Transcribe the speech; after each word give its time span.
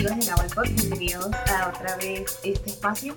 amigos 0.00 0.24
de 0.24 0.30
Nahualpod, 0.30 0.74
bienvenidos 0.76 1.30
a 1.50 1.68
otra 1.68 1.96
vez 1.98 2.40
este 2.42 2.70
espacio. 2.70 3.16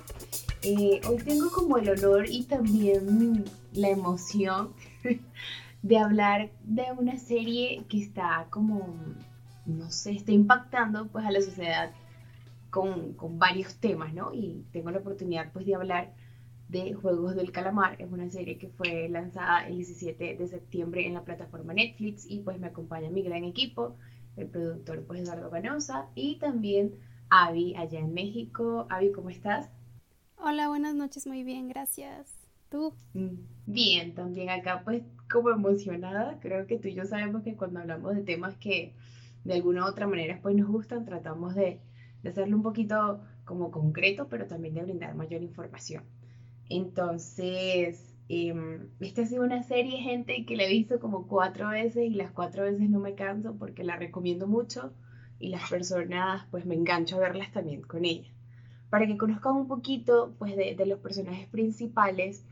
Eh, 0.60 1.00
hoy 1.08 1.16
tengo 1.24 1.50
como 1.50 1.78
el 1.78 1.88
honor 1.88 2.26
y 2.28 2.42
también 2.42 3.44
la 3.72 3.88
emoción 3.88 4.74
de 5.82 5.98
hablar 5.98 6.50
de 6.62 6.84
una 6.98 7.16
serie 7.16 7.84
que 7.88 8.02
está 8.02 8.48
como, 8.50 8.96
no 9.64 9.90
sé, 9.90 10.12
está 10.12 10.32
impactando 10.32 11.06
pues 11.06 11.24
a 11.24 11.30
la 11.30 11.40
sociedad 11.40 11.90
con, 12.68 13.14
con 13.14 13.38
varios 13.38 13.76
temas, 13.76 14.12
¿no? 14.12 14.34
Y 14.34 14.66
tengo 14.70 14.90
la 14.90 14.98
oportunidad 14.98 15.52
pues 15.54 15.64
de 15.64 15.76
hablar 15.76 16.12
de 16.68 16.92
Juegos 16.92 17.34
del 17.34 17.50
Calamar. 17.50 17.96
Es 17.98 18.12
una 18.12 18.28
serie 18.28 18.58
que 18.58 18.68
fue 18.68 19.08
lanzada 19.08 19.66
el 19.68 19.76
17 19.76 20.36
de 20.36 20.48
septiembre 20.48 21.06
en 21.06 21.14
la 21.14 21.24
plataforma 21.24 21.72
Netflix 21.72 22.26
y 22.28 22.40
pues 22.40 22.58
me 22.58 22.66
acompaña 22.66 23.08
mi 23.08 23.22
gran 23.22 23.44
equipo, 23.44 23.96
el 24.36 24.48
productor 24.48 25.04
pues 25.06 25.20
Eduardo 25.20 25.50
Canosa 25.50 26.08
y 26.14 26.38
también 26.38 26.94
Avi 27.30 27.74
allá 27.76 28.00
en 28.00 28.14
México. 28.14 28.86
Avi, 28.90 29.12
¿cómo 29.12 29.30
estás? 29.30 29.70
Hola, 30.36 30.68
buenas 30.68 30.94
noches, 30.94 31.26
muy 31.26 31.42
bien, 31.42 31.68
gracias. 31.68 32.32
¿Tú? 32.68 32.94
Mm, 33.14 33.34
bien, 33.66 34.14
también 34.14 34.50
acá 34.50 34.82
pues 34.84 35.02
como 35.30 35.50
emocionada. 35.50 36.38
Creo 36.40 36.66
que 36.66 36.78
tú 36.78 36.88
y 36.88 36.94
yo 36.94 37.04
sabemos 37.04 37.42
que 37.42 37.56
cuando 37.56 37.80
hablamos 37.80 38.14
de 38.14 38.22
temas 38.22 38.56
que 38.56 38.94
de 39.44 39.54
alguna 39.54 39.84
u 39.84 39.88
otra 39.88 40.06
manera 40.06 40.40
pues 40.42 40.56
nos 40.56 40.68
gustan, 40.68 41.04
tratamos 41.04 41.54
de, 41.54 41.80
de 42.22 42.28
hacerlo 42.28 42.56
un 42.56 42.62
poquito 42.62 43.20
como 43.44 43.70
concreto, 43.70 44.28
pero 44.28 44.46
también 44.46 44.74
de 44.74 44.82
brindar 44.82 45.14
mayor 45.14 45.42
información. 45.42 46.04
Entonces, 46.68 48.13
eh, 48.28 48.54
esta 49.00 49.22
ha 49.22 49.26
sido 49.26 49.44
una 49.44 49.62
serie, 49.62 49.98
gente, 49.98 50.44
que 50.46 50.56
la 50.56 50.64
he 50.64 50.68
visto 50.68 51.00
como 51.00 51.26
cuatro 51.26 51.68
veces 51.68 52.04
y 52.04 52.14
las 52.14 52.30
cuatro 52.30 52.64
veces 52.64 52.88
no 52.90 53.00
me 53.00 53.14
canso 53.14 53.56
porque 53.58 53.84
la 53.84 53.96
recomiendo 53.96 54.46
mucho 54.46 54.92
y 55.38 55.48
las 55.48 55.68
personas 55.68 56.46
pues 56.50 56.64
me 56.66 56.74
engancho 56.74 57.16
a 57.16 57.20
verlas 57.20 57.52
también 57.52 57.82
con 57.82 58.04
ella 58.04 58.34
para 58.94 59.08
que 59.08 59.16
conozcan 59.16 59.56
un 59.56 59.66
poquito 59.66 60.36
pues, 60.38 60.54
de, 60.54 60.86
los 60.86 61.00
personajes 61.00 61.48
principales, 61.48 62.44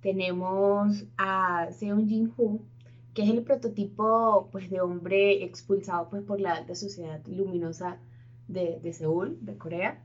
tenemos 0.00 1.04
a 1.16 1.68
Seon 1.70 2.08
Jin 2.08 2.32
Hu 2.36 2.60
que 3.14 3.22
es 3.22 3.30
el 3.30 3.44
prototipo 3.44 4.48
pues, 4.50 4.68
de 4.68 4.80
hombre 4.80 5.44
expulsado 5.44 6.10
pues, 6.10 6.24
por 6.24 6.40
la 6.40 6.54
alta 6.54 6.74
sociedad 6.74 7.24
luminosa 7.28 7.98
de, 8.48 8.80
de 8.82 8.92
Seúl, 8.92 9.38
de 9.42 9.56
Corea. 9.56 10.02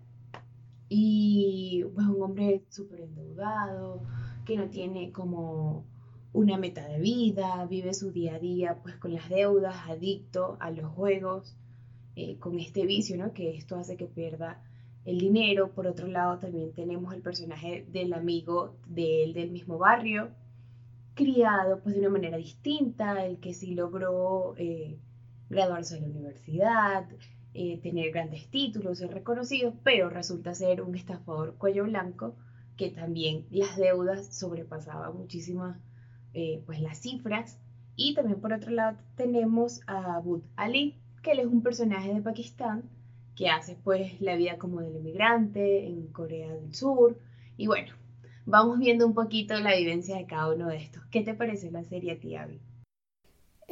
Y 0.87 1.83
pues 1.95 2.05
un 2.05 2.21
hombre 2.21 2.63
súper 2.69 2.99
endeudado, 3.01 4.03
que 4.51 4.57
no 4.57 4.69
tiene 4.69 5.13
como 5.13 5.85
una 6.33 6.57
meta 6.57 6.85
de 6.85 6.99
vida, 6.99 7.65
vive 7.67 7.93
su 7.93 8.11
día 8.11 8.35
a 8.35 8.39
día 8.39 8.79
pues 8.83 8.97
con 8.97 9.13
las 9.13 9.29
deudas, 9.29 9.75
adicto 9.87 10.57
a 10.59 10.71
los 10.71 10.91
juegos, 10.91 11.55
eh, 12.17 12.37
con 12.37 12.59
este 12.59 12.85
vicio, 12.85 13.15
¿no? 13.15 13.33
Que 13.33 13.55
esto 13.55 13.77
hace 13.77 13.95
que 13.95 14.07
pierda 14.07 14.61
el 15.05 15.19
dinero. 15.19 15.71
Por 15.71 15.87
otro 15.87 16.07
lado, 16.07 16.37
también 16.39 16.73
tenemos 16.73 17.13
el 17.13 17.21
personaje 17.21 17.85
del 17.89 18.11
amigo 18.11 18.75
de 18.87 19.23
él 19.23 19.33
del 19.33 19.51
mismo 19.51 19.77
barrio, 19.77 20.31
criado 21.13 21.79
pues 21.81 21.95
de 21.95 22.01
una 22.01 22.09
manera 22.09 22.35
distinta, 22.35 23.25
el 23.25 23.39
que 23.39 23.53
sí 23.53 23.73
logró 23.73 24.53
eh, 24.57 24.97
graduarse 25.49 25.95
de 25.95 26.01
la 26.01 26.07
universidad, 26.07 27.07
eh, 27.53 27.79
tener 27.81 28.11
grandes 28.11 28.49
títulos, 28.49 28.97
ser 28.97 29.13
reconocido, 29.13 29.73
pero 29.83 30.09
resulta 30.09 30.53
ser 30.53 30.81
un 30.81 30.95
estafador 30.95 31.55
cuello 31.55 31.85
blanco 31.85 32.35
que 32.77 32.89
también 32.89 33.45
las 33.51 33.75
deudas 33.77 34.35
sobrepasaban 34.35 35.17
muchísimas 35.17 35.77
eh, 36.33 36.63
pues 36.65 36.79
las 36.81 36.99
cifras. 36.99 37.59
Y 37.95 38.13
también 38.13 38.39
por 38.39 38.53
otro 38.53 38.71
lado 38.71 38.97
tenemos 39.15 39.81
a 39.87 40.19
Bud 40.19 40.41
Ali, 40.55 40.97
que 41.21 41.31
él 41.31 41.39
es 41.39 41.45
un 41.45 41.61
personaje 41.61 42.13
de 42.13 42.21
Pakistán 42.21 42.89
que 43.35 43.49
hace 43.49 43.75
pues 43.83 44.19
la 44.21 44.35
vida 44.35 44.57
como 44.57 44.81
del 44.81 44.95
inmigrante 44.95 45.85
en 45.87 46.07
Corea 46.07 46.53
del 46.53 46.73
Sur. 46.73 47.19
Y 47.57 47.67
bueno, 47.67 47.93
vamos 48.45 48.79
viendo 48.79 49.05
un 49.05 49.13
poquito 49.13 49.59
la 49.59 49.75
vivencia 49.75 50.17
de 50.17 50.25
cada 50.25 50.53
uno 50.53 50.67
de 50.67 50.77
estos. 50.77 51.03
¿Qué 51.11 51.21
te 51.21 51.33
parece 51.33 51.71
la 51.71 51.83
serie 51.83 52.13
a 52.13 52.47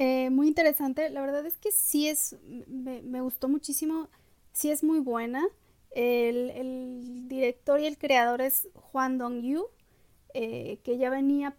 eh, 0.01 0.29
muy 0.29 0.47
interesante, 0.47 1.09
la 1.09 1.19
verdad 1.19 1.45
es 1.45 1.57
que 1.57 1.73
sí 1.73 2.07
es, 2.07 2.38
me, 2.67 3.19
gustó 3.19 3.49
muchísimo, 3.49 4.07
sí 4.53 4.71
es 4.71 4.81
muy 4.81 4.99
buena. 4.99 5.45
El, 5.91 7.27
director 7.27 7.79
y 7.79 7.85
el 7.85 7.97
creador 7.97 8.41
es 8.41 8.67
Juan 8.73 9.17
Dong-yu, 9.17 9.67
eh, 10.33 10.79
que 10.83 10.97
ya 10.97 11.09
venía 11.09 11.55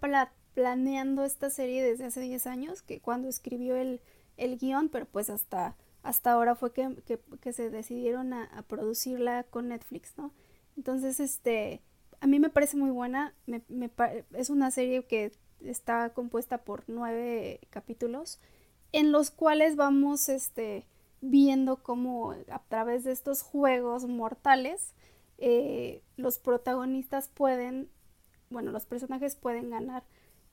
planeando 0.55 1.25
esta 1.25 1.51
serie 1.51 1.83
desde 1.83 2.07
hace 2.07 2.21
10 2.21 2.47
años, 2.47 2.83
que 2.83 3.01
cuando 3.01 3.29
escribió 3.29 3.77
el, 3.77 4.01
guion, 4.37 4.89
pero 4.89 5.07
pues 5.07 5.31
hasta 5.31 5.77
hasta 6.03 6.33
ahora 6.33 6.55
fue 6.55 6.73
que, 6.73 7.53
se 7.53 7.71
decidieron 7.71 8.33
a, 8.33 8.65
producirla 8.67 9.45
con 9.45 9.69
Netflix, 9.69 10.15
¿no? 10.17 10.33
Entonces, 10.77 11.21
este, 11.21 11.83
a 12.21 12.27
mí 12.27 12.41
me 12.41 12.49
parece 12.49 12.77
muy 12.77 12.91
buena, 12.91 13.35
me, 13.47 13.91
es 14.33 14.51
una 14.51 14.71
serie 14.71 15.05
que 15.05 15.33
está 15.61 16.11
compuesta 16.15 16.59
por 16.59 16.85
nueve 16.87 17.61
capítulos, 17.71 18.41
en 18.93 19.13
los 19.13 19.31
cuales 19.31 19.77
vamos, 19.77 20.29
este, 20.29 20.87
viendo 21.21 21.83
cómo 21.83 22.33
a 22.33 22.63
través 22.69 23.05
de 23.05 23.13
estos 23.13 23.43
juegos 23.43 24.07
mortales, 24.07 24.95
eh, 25.39 26.03
los 26.17 26.39
protagonistas 26.39 27.29
pueden, 27.29 27.89
bueno, 28.51 28.73
los 28.73 28.87
personajes 28.87 29.37
pueden 29.37 29.71
ganar 29.71 30.05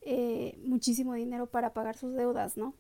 eh, 0.02 0.58
muchísimo 0.64 1.14
dinero 1.14 1.48
para 1.48 1.74
pagar 1.74 1.98
sus 1.98 2.14
deudas, 2.14 2.58
¿no? 2.58 2.74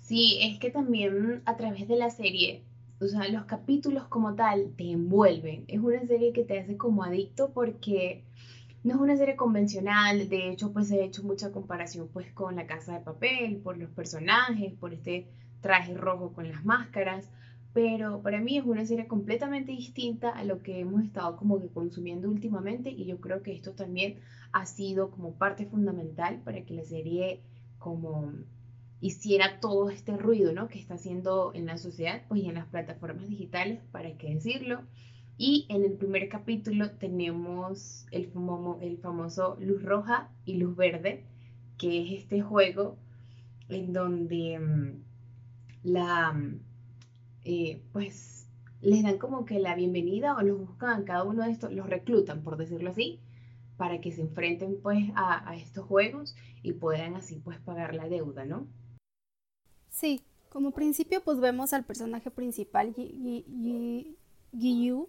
Sí, 0.00 0.38
es 0.42 0.58
que 0.58 0.70
también 0.70 1.42
a 1.44 1.56
través 1.56 1.86
de 1.86 1.96
la 1.96 2.10
serie, 2.10 2.64
o 3.00 3.06
sea, 3.06 3.28
los 3.28 3.44
capítulos 3.44 4.04
como 4.08 4.34
tal 4.34 4.72
te 4.76 4.90
envuelven. 4.90 5.64
Es 5.68 5.80
una 5.80 6.04
serie 6.06 6.32
que 6.32 6.44
te 6.44 6.58
hace 6.58 6.76
como 6.76 7.04
adicto 7.04 7.52
porque 7.52 8.24
no 8.84 8.94
es 8.94 9.00
una 9.00 9.16
serie 9.16 9.36
convencional, 9.36 10.28
de 10.28 10.50
hecho 10.50 10.72
pues 10.72 10.90
he 10.90 11.04
hecho 11.04 11.22
mucha 11.22 11.52
comparación 11.52 12.08
pues 12.12 12.32
con 12.32 12.56
La 12.56 12.66
Casa 12.66 12.94
de 12.94 13.04
Papel, 13.04 13.58
por 13.58 13.76
los 13.78 13.90
personajes, 13.90 14.72
por 14.74 14.92
este 14.92 15.28
traje 15.62 15.94
rojo 15.94 16.34
con 16.34 16.50
las 16.50 16.64
máscaras, 16.64 17.30
pero 17.72 18.20
para 18.20 18.40
mí 18.40 18.58
es 18.58 18.66
una 18.66 18.84
serie 18.84 19.06
completamente 19.06 19.72
distinta 19.72 20.28
a 20.28 20.44
lo 20.44 20.62
que 20.62 20.80
hemos 20.80 21.02
estado 21.02 21.36
como 21.36 21.58
que 21.58 21.68
consumiendo 21.68 22.28
últimamente 22.28 22.90
y 22.90 23.06
yo 23.06 23.18
creo 23.18 23.42
que 23.42 23.54
esto 23.54 23.72
también 23.72 24.18
ha 24.52 24.66
sido 24.66 25.10
como 25.10 25.34
parte 25.36 25.64
fundamental 25.64 26.42
para 26.44 26.62
que 26.66 26.74
la 26.74 26.84
serie 26.84 27.40
como 27.78 28.32
hiciera 29.00 29.58
todo 29.60 29.90
este 29.90 30.16
ruido 30.16 30.52
¿no? 30.52 30.68
que 30.68 30.78
está 30.78 30.94
haciendo 30.94 31.52
en 31.54 31.66
la 31.66 31.78
sociedad 31.78 32.22
pues, 32.28 32.42
y 32.42 32.48
en 32.48 32.54
las 32.54 32.66
plataformas 32.66 33.28
digitales, 33.28 33.80
para 33.90 34.16
qué 34.16 34.34
decirlo. 34.34 34.82
Y 35.38 35.66
en 35.70 35.82
el 35.82 35.94
primer 35.94 36.28
capítulo 36.28 36.90
tenemos 36.92 38.06
el, 38.12 38.26
famoso, 38.26 38.78
el 38.80 38.98
famoso 38.98 39.56
luz 39.60 39.82
roja 39.82 40.30
y 40.44 40.56
luz 40.56 40.76
verde, 40.76 41.24
que 41.78 42.02
es 42.02 42.22
este 42.22 42.42
juego 42.42 42.96
en 43.68 43.92
donde 43.92 44.58
mm, 44.60 45.11
la, 45.82 46.32
mm, 46.32 46.60
eh, 47.44 47.82
pues 47.92 48.46
les 48.80 49.02
dan 49.02 49.18
como 49.18 49.44
que 49.44 49.58
la 49.60 49.74
bienvenida 49.74 50.36
o 50.36 50.42
los 50.42 50.58
buscan 50.58 51.02
a 51.02 51.04
cada 51.04 51.24
uno 51.24 51.44
de 51.44 51.52
estos, 51.52 51.72
los 51.72 51.88
reclutan, 51.88 52.42
por 52.42 52.56
decirlo 52.56 52.90
así, 52.90 53.20
para 53.76 54.00
que 54.00 54.12
se 54.12 54.22
enfrenten 54.22 54.80
pues 54.82 55.10
a, 55.14 55.48
a 55.48 55.56
estos 55.56 55.86
juegos 55.86 56.34
y 56.62 56.72
puedan 56.72 57.14
así 57.14 57.40
pues 57.44 57.58
pagar 57.58 57.94
la 57.94 58.08
deuda, 58.08 58.44
¿no? 58.44 58.66
Sí, 59.90 60.24
como 60.48 60.72
principio 60.72 61.22
pues 61.22 61.40
vemos 61.40 61.72
al 61.72 61.84
personaje 61.84 62.30
principal, 62.30 62.94
Giyu, 64.52 65.08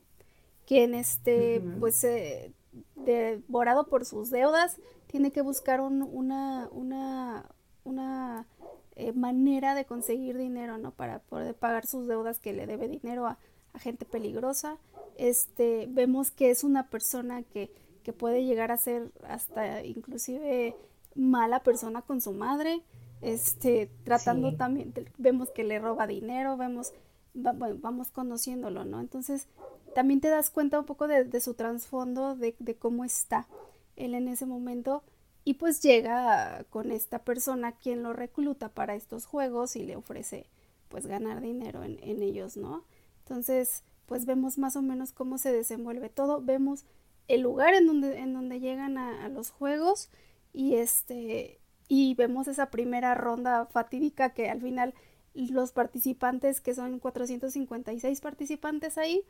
quien 0.65 0.93
este, 0.93 1.61
pues 1.79 2.03
eh, 2.03 2.53
devorado 2.95 3.87
por 3.87 4.05
sus 4.05 4.29
deudas, 4.29 4.79
tiene 5.07 5.31
que 5.31 5.41
buscar 5.41 5.81
una, 5.81 6.69
una, 6.71 7.49
una 7.83 8.47
eh, 8.95 9.13
manera 9.13 9.75
de 9.75 9.85
conseguir 9.85 10.37
dinero, 10.37 10.77
¿no? 10.77 10.91
Para 10.91 11.19
poder 11.19 11.55
pagar 11.55 11.85
sus 11.85 12.07
deudas 12.07 12.39
que 12.39 12.53
le 12.53 12.67
debe 12.67 12.87
dinero 12.87 13.27
a, 13.27 13.37
gente 13.79 14.05
peligrosa. 14.05 14.77
Este, 15.17 15.87
vemos 15.89 16.29
que 16.29 16.51
es 16.51 16.63
una 16.63 16.89
persona 16.89 17.41
que, 17.41 17.71
que 18.03 18.13
puede 18.13 18.45
llegar 18.45 18.71
a 18.71 18.77
ser 18.77 19.11
hasta 19.27 19.83
inclusive 19.83 20.75
mala 21.15 21.63
persona 21.63 22.03
con 22.03 22.21
su 22.21 22.33
madre 22.33 22.83
este, 23.23 23.89
tratando 24.03 24.55
también, 24.55 24.93
vemos 25.17 25.49
que 25.49 25.63
le 25.63 25.79
roba 25.79 26.07
dinero, 26.07 26.57
vemos, 26.57 26.93
vamos 27.33 28.09
conociéndolo, 28.09 28.83
¿no? 28.83 28.99
Entonces, 28.99 29.47
también 29.95 30.19
te 30.19 30.27
das 30.27 30.49
cuenta 30.49 30.77
un 30.77 30.85
poco 30.85 31.07
de, 31.07 31.39
su 31.39 31.53
trasfondo, 31.53 32.35
de, 32.35 32.53
cómo 32.77 33.05
está 33.05 33.47
él 33.95 34.13
en 34.13 34.27
ese 34.27 34.45
momento, 34.45 35.03
y 35.45 35.55
pues 35.55 35.81
llega 35.81 36.65
con 36.69 36.91
esta 36.91 37.19
persona 37.19 37.73
quien 37.73 38.03
lo 38.03 38.13
recluta 38.13 38.69
para 38.69 38.95
estos 38.95 39.25
juegos 39.25 39.75
y 39.75 39.83
le 39.83 39.95
ofrece 39.95 40.47
pues 40.89 41.07
ganar 41.07 41.41
dinero 41.41 41.83
en, 41.83 42.21
ellos, 42.21 42.55
¿no? 42.55 42.85
Entonces, 43.19 43.83
pues 44.05 44.25
vemos 44.25 44.57
más 44.57 44.75
o 44.75 44.81
menos 44.81 45.11
cómo 45.11 45.37
se 45.37 45.51
desenvuelve 45.51 46.09
todo, 46.09 46.41
vemos 46.41 46.85
el 47.27 47.41
lugar 47.41 47.73
en 47.73 47.87
donde, 47.87 48.19
en 48.19 48.33
donde 48.33 48.59
llegan 48.59 48.97
a, 48.97 49.25
a 49.25 49.29
los 49.29 49.49
juegos 49.49 50.09
y 50.53 50.75
este 50.75 51.59
y 51.87 52.15
vemos 52.15 52.47
esa 52.47 52.69
primera 52.69 53.13
ronda 53.15 53.65
fatídica 53.65 54.33
que 54.33 54.49
al 54.49 54.61
final 54.61 54.93
los 55.33 55.71
participantes, 55.71 56.61
que 56.61 56.75
son 56.75 56.99
456 56.99 58.21
participantes 58.21 58.97
ahí, 58.97 59.23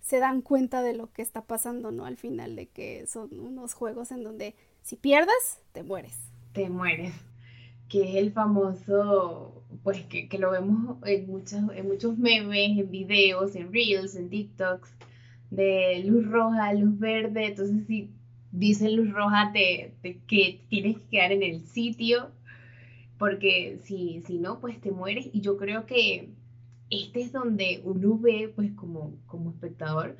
se 0.00 0.18
dan 0.18 0.42
cuenta 0.42 0.82
de 0.82 0.94
lo 0.94 1.12
que 1.12 1.22
está 1.22 1.42
pasando, 1.42 1.90
¿no? 1.92 2.06
Al 2.06 2.16
final 2.16 2.56
de 2.56 2.66
que 2.66 3.06
son 3.06 3.38
unos 3.40 3.74
juegos 3.74 4.10
en 4.10 4.22
donde 4.22 4.54
si 4.84 4.96
pierdes, 4.96 5.62
te 5.72 5.82
mueres. 5.82 6.14
Te 6.52 6.68
mueres. 6.68 7.14
Que 7.88 8.02
es 8.02 8.16
el 8.16 8.32
famoso, 8.32 9.64
pues 9.82 10.02
que, 10.02 10.28
lo 10.38 10.50
vemos 10.50 10.98
en 11.06 11.26
muchos, 11.26 11.60
en 11.74 11.88
muchos 11.88 12.18
memes, 12.18 12.78
en 12.78 12.90
videos, 12.90 13.56
en 13.56 13.72
reels, 13.72 14.14
en 14.14 14.28
TikToks, 14.28 14.90
de 15.50 16.04
luz 16.04 16.26
roja, 16.26 16.72
luz 16.74 16.98
verde. 16.98 17.46
Entonces, 17.46 17.86
si 17.86 18.10
dicen 18.52 18.96
luz 18.96 19.10
roja, 19.12 19.52
te, 19.52 19.94
que 20.26 20.60
tienes 20.68 20.98
que 20.98 21.08
quedar 21.08 21.32
en 21.32 21.42
el 21.42 21.62
sitio 21.62 22.30
porque 23.18 23.78
si, 23.84 24.22
si 24.26 24.38
no, 24.38 24.60
pues 24.60 24.80
te 24.82 24.90
mueres. 24.90 25.30
Y 25.32 25.40
yo 25.40 25.56
creo 25.56 25.86
que 25.86 26.28
este 26.90 27.22
es 27.22 27.32
donde 27.32 27.80
uno 27.84 28.18
ve, 28.18 28.52
pues 28.54 28.72
como, 28.72 29.16
como 29.26 29.50
espectador, 29.50 30.18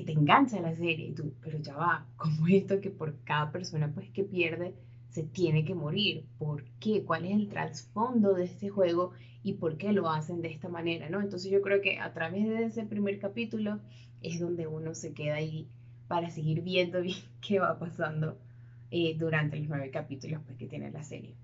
que 0.00 0.06
te 0.06 0.12
engancha 0.12 0.60
la 0.60 0.74
serie. 0.74 1.08
Y 1.08 1.12
tú, 1.12 1.32
pero 1.42 1.58
ya 1.58 1.76
va, 1.76 2.06
como 2.16 2.46
esto 2.48 2.80
que 2.80 2.90
por 2.90 3.18
cada 3.24 3.50
persona 3.52 3.92
pues 3.92 4.10
que 4.10 4.24
pierde 4.24 4.74
se 5.16 5.22
tiene 5.22 5.64
que 5.64 5.74
morir? 5.74 6.26
¿Por 6.38 6.64
qué? 6.78 7.02
¿Cuál 7.02 7.24
es 7.24 7.32
el 7.32 7.48
trasfondo 7.48 8.34
de 8.34 8.44
este 8.44 8.68
juego? 8.68 9.12
¿Y 9.42 9.54
por 9.54 9.78
qué 9.78 9.92
lo 9.92 10.10
hacen 10.10 10.42
de 10.42 10.48
esta 10.48 10.68
manera? 10.68 11.08
¿no? 11.08 11.22
Entonces 11.22 11.50
yo 11.50 11.62
creo 11.62 11.80
que 11.80 11.98
a 11.98 12.12
través 12.12 12.46
de 12.46 12.64
ese 12.64 12.84
primer 12.84 13.18
capítulo 13.18 13.80
es 14.20 14.40
donde 14.40 14.66
uno 14.66 14.94
se 14.94 15.14
queda 15.14 15.36
ahí 15.36 15.68
para 16.06 16.28
seguir 16.28 16.60
viendo 16.60 17.00
bien 17.02 17.16
qué 17.40 17.58
va 17.58 17.78
pasando 17.78 18.36
eh, 18.90 19.16
durante 19.18 19.58
los 19.58 19.68
nueve 19.68 19.90
capítulos 19.90 20.42
pues, 20.44 20.58
que 20.58 20.66
tiene 20.66 20.90
la 20.90 21.02
serie. 21.02 21.34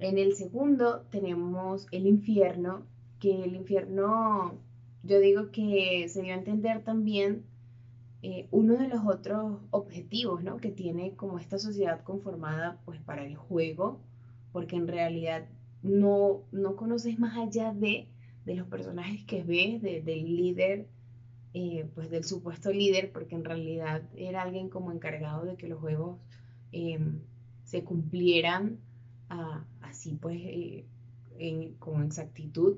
En 0.00 0.18
el 0.18 0.34
segundo 0.34 1.02
tenemos 1.10 1.86
el 1.92 2.08
infierno, 2.08 2.86
que 3.20 3.44
el 3.44 3.54
infierno, 3.54 4.58
yo 5.04 5.20
digo 5.20 5.52
que 5.52 6.08
se 6.08 6.22
dio 6.22 6.32
a 6.32 6.38
entender 6.38 6.82
también 6.82 7.44
eh, 8.22 8.48
uno 8.50 8.76
de 8.76 8.88
los 8.88 9.06
otros 9.06 9.60
objetivos 9.70 10.42
¿no? 10.42 10.58
que 10.58 10.70
tiene 10.70 11.14
como 11.16 11.38
esta 11.38 11.58
sociedad 11.58 12.02
conformada 12.02 12.80
pues 12.84 13.00
para 13.00 13.24
el 13.24 13.36
juego, 13.36 14.00
porque 14.52 14.76
en 14.76 14.88
realidad 14.88 15.46
no, 15.82 16.42
no 16.52 16.76
conoces 16.76 17.18
más 17.18 17.36
allá 17.38 17.72
de, 17.72 18.08
de 18.44 18.54
los 18.54 18.66
personajes 18.68 19.24
que 19.24 19.42
ves, 19.42 19.80
del 19.80 20.36
líder, 20.36 20.86
eh, 21.54 21.88
pues 21.94 22.10
del 22.10 22.24
supuesto 22.24 22.72
líder, 22.72 23.10
porque 23.10 23.34
en 23.34 23.44
realidad 23.44 24.02
era 24.14 24.42
alguien 24.42 24.68
como 24.68 24.92
encargado 24.92 25.44
de 25.44 25.56
que 25.56 25.68
los 25.68 25.80
juegos 25.80 26.18
em, 26.72 27.20
se 27.64 27.84
cumplieran 27.84 28.78
así 29.80 30.18
pues 30.20 30.40
eh, 30.42 31.74
con 31.78 32.04
exactitud. 32.04 32.76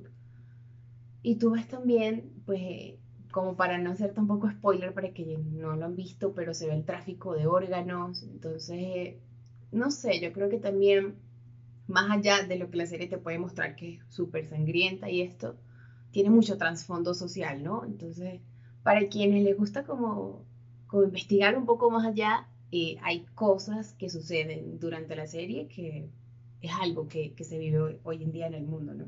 Y 1.23 1.37
tú 1.37 1.53
ves 1.53 1.69
también, 1.69 2.31
pues, 2.47 2.95
como 3.33 3.57
para 3.57 3.79
no 3.79 3.97
ser 3.97 4.13
tampoco 4.15 4.49
spoiler 4.51 4.95
para 4.95 5.13
que 5.13 5.39
no 5.39 5.75
lo 5.75 5.87
han 5.87 5.97
visto, 5.97 6.35
pero 6.35 6.55
se 6.55 6.69
ve 6.69 6.75
el 6.75 6.85
tráfico 6.85 7.35
de 7.35 7.47
órganos. 7.49 8.23
Entonces, 8.23 9.17
no 9.73 9.91
sé, 9.91 10.21
yo 10.21 10.33
creo 10.33 10.49
que 10.49 10.59
también, 10.59 11.17
más 11.89 12.11
allá 12.11 12.47
de 12.47 12.57
lo 12.57 12.71
que 12.71 12.77
la 12.77 12.87
serie 12.87 13.09
te 13.09 13.19
puede 13.19 13.39
mostrar, 13.39 13.75
que 13.75 13.95
es 13.95 14.01
súper 14.09 14.47
sangrienta 14.47 15.11
y 15.11 15.23
esto, 15.23 15.57
tiene 16.13 16.31
mucho 16.31 16.59
trasfondo 16.59 17.15
social, 17.15 17.63
¿no? 17.65 17.85
Entonces, 17.85 18.41
para 18.83 19.09
quienes 19.09 19.43
les 19.43 19.57
gusta 19.57 19.85
como, 19.85 20.45
como 20.87 21.05
investigar 21.05 21.57
un 21.57 21.67
poco 21.67 21.91
más 21.91 22.07
allá, 22.07 22.47
eh, 22.71 22.99
hay 23.03 23.25
cosas 23.35 23.95
que 23.95 24.11
suceden 24.11 24.79
durante 24.79 25.17
la 25.17 25.27
serie 25.27 25.69
que 25.69 26.11
es 26.61 26.73
algo 26.81 27.09
que, 27.09 27.35
se 27.43 27.59
vive 27.59 27.99
hoy, 28.05 28.23
en 28.23 28.33
día 28.33 28.47
en 28.47 28.55
el 28.55 28.65
mundo, 28.65 28.95
¿no? 28.95 29.07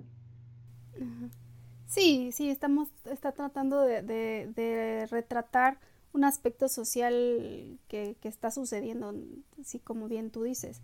Sí, 1.87 2.33
sí, 2.33 2.51
estamos, 2.51 2.89
está 3.05 3.33
tratando 3.33 3.81
de, 3.81 5.07
retratar 5.11 5.79
un 6.13 6.25
aspecto 6.25 6.69
social 6.69 7.79
que, 7.89 8.17
está 8.23 8.51
sucediendo, 8.51 9.15
así 9.61 9.79
como 9.79 10.09
bien 10.09 10.31
tú 10.31 10.45
dices. 10.45 10.81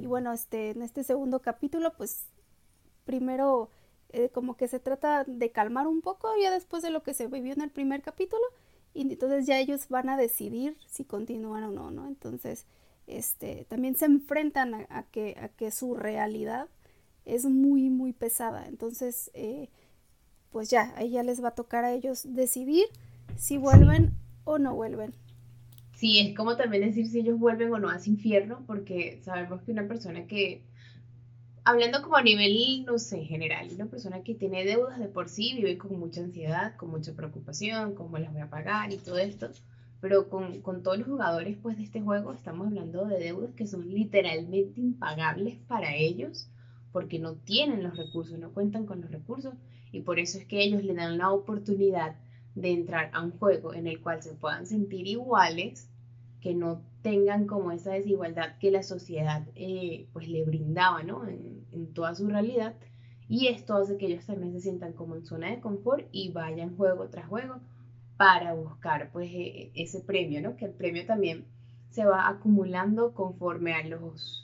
Y 0.00 0.06
bueno, 0.06 0.32
este, 0.32 0.70
en 0.70 0.82
este 0.82 1.04
segundo 1.04 1.40
capítulo, 1.40 1.92
pues 1.96 2.26
primero 3.04 3.70
eh, 4.10 4.30
como 4.30 4.56
que 4.56 4.68
se 4.68 4.78
trata 4.78 5.24
de 5.24 5.50
calmar 5.50 5.86
un 5.86 6.00
poco 6.00 6.28
ya 6.40 6.50
después 6.50 6.82
de 6.82 6.90
lo 6.90 7.02
que 7.02 7.14
se 7.14 7.26
vivió 7.26 7.52
en 7.52 7.62
el 7.62 7.70
primer 7.70 8.00
capítulo 8.00 8.44
y 8.94 9.02
entonces 9.02 9.44
ya 9.44 9.58
ellos 9.58 9.88
van 9.88 10.08
a 10.08 10.16
decidir 10.16 10.76
si 10.86 11.04
continúan 11.04 11.64
o 11.64 11.72
no, 11.72 11.90
¿no? 11.90 12.06
Entonces, 12.06 12.64
este, 13.08 13.66
también 13.68 13.96
se 13.96 14.04
enfrentan 14.04 14.86
a, 14.88 15.02
que, 15.10 15.36
a 15.40 15.48
que 15.48 15.72
su 15.72 15.96
realidad 15.96 16.68
es 17.24 17.44
muy, 17.44 17.90
muy 17.90 18.12
pesada. 18.12 18.66
Entonces, 18.68 19.32
eh, 19.34 19.68
pues 20.54 20.70
ya, 20.70 20.94
ahí 20.96 21.10
ya 21.10 21.24
les 21.24 21.42
va 21.42 21.48
a 21.48 21.54
tocar 21.56 21.84
a 21.84 21.92
ellos 21.92 22.32
decidir 22.32 22.84
si 23.36 23.58
vuelven 23.58 24.14
o 24.44 24.58
no 24.58 24.72
vuelven. 24.72 25.12
Sí, 25.96 26.20
es 26.20 26.36
como 26.36 26.56
también 26.56 26.84
decir 26.84 27.08
si 27.08 27.18
ellos 27.18 27.40
vuelven 27.40 27.72
o 27.72 27.78
no 27.80 27.88
a 27.88 27.96
ese 27.96 28.10
infierno, 28.10 28.62
porque 28.64 29.20
sabemos 29.24 29.62
que 29.62 29.72
una 29.72 29.88
persona 29.88 30.28
que, 30.28 30.62
hablando 31.64 32.02
como 32.02 32.14
a 32.14 32.22
nivel, 32.22 32.84
no 32.86 33.00
sé, 33.00 33.24
general, 33.24 33.68
una 33.74 33.86
persona 33.86 34.22
que 34.22 34.36
tiene 34.36 34.64
deudas 34.64 35.00
de 35.00 35.08
por 35.08 35.28
sí, 35.28 35.54
vive 35.56 35.76
con 35.76 35.98
mucha 35.98 36.20
ansiedad, 36.20 36.76
con 36.76 36.88
mucha 36.88 37.14
preocupación, 37.14 37.96
cómo 37.96 38.16
las 38.18 38.32
voy 38.32 38.42
a 38.42 38.48
pagar 38.48 38.92
y 38.92 38.98
todo 38.98 39.18
esto, 39.18 39.50
pero 40.00 40.28
con, 40.28 40.60
con, 40.60 40.84
todos 40.84 40.98
los 40.98 41.08
jugadores 41.08 41.58
pues, 41.60 41.76
de 41.78 41.82
este 41.82 42.00
juego 42.00 42.32
estamos 42.32 42.68
hablando 42.68 43.06
de 43.06 43.18
deudas 43.18 43.50
que 43.56 43.66
son 43.66 43.92
literalmente 43.92 44.80
impagables 44.80 45.56
para 45.66 45.96
ellos 45.96 46.48
porque 46.94 47.18
no 47.18 47.34
tienen 47.34 47.82
los 47.82 47.96
recursos, 47.96 48.38
no 48.38 48.52
cuentan 48.52 48.86
con 48.86 49.00
los 49.00 49.10
recursos 49.10 49.52
y 49.90 50.02
por 50.02 50.20
eso 50.20 50.38
es 50.38 50.46
que 50.46 50.62
ellos 50.62 50.84
le 50.84 50.94
dan 50.94 51.18
la 51.18 51.32
oportunidad 51.32 52.14
de 52.54 52.70
entrar 52.70 53.10
a 53.12 53.20
un 53.20 53.32
juego 53.32 53.74
en 53.74 53.88
el 53.88 54.00
cual 54.00 54.22
se 54.22 54.34
puedan 54.34 54.64
sentir 54.64 55.08
iguales, 55.08 55.90
que 56.40 56.54
no 56.54 56.82
tengan 57.02 57.48
como 57.48 57.72
esa 57.72 57.90
desigualdad 57.90 58.58
que 58.60 58.70
la 58.70 58.84
sociedad 58.84 59.44
eh, 59.56 60.06
pues 60.12 60.28
le 60.28 60.44
brindaba 60.44 61.02
¿no? 61.02 61.26
en, 61.26 61.66
en 61.72 61.92
toda 61.92 62.14
su 62.14 62.28
realidad 62.28 62.76
y 63.28 63.48
esto 63.48 63.74
hace 63.74 63.96
que 63.96 64.06
ellos 64.06 64.24
también 64.24 64.52
se 64.52 64.60
sientan 64.60 64.92
como 64.92 65.16
en 65.16 65.24
zona 65.24 65.50
de 65.50 65.60
confort 65.60 66.06
y 66.12 66.30
vayan 66.30 66.76
juego 66.76 67.08
tras 67.08 67.26
juego 67.26 67.56
para 68.16 68.54
buscar 68.54 69.10
pues 69.10 69.30
e, 69.32 69.72
ese 69.74 69.98
premio, 69.98 70.40
¿no? 70.40 70.56
Que 70.56 70.66
el 70.66 70.72
premio 70.72 71.04
también 71.06 71.44
se 71.90 72.04
va 72.04 72.28
acumulando 72.28 73.14
conforme 73.14 73.74
a 73.74 73.84
los, 73.84 74.43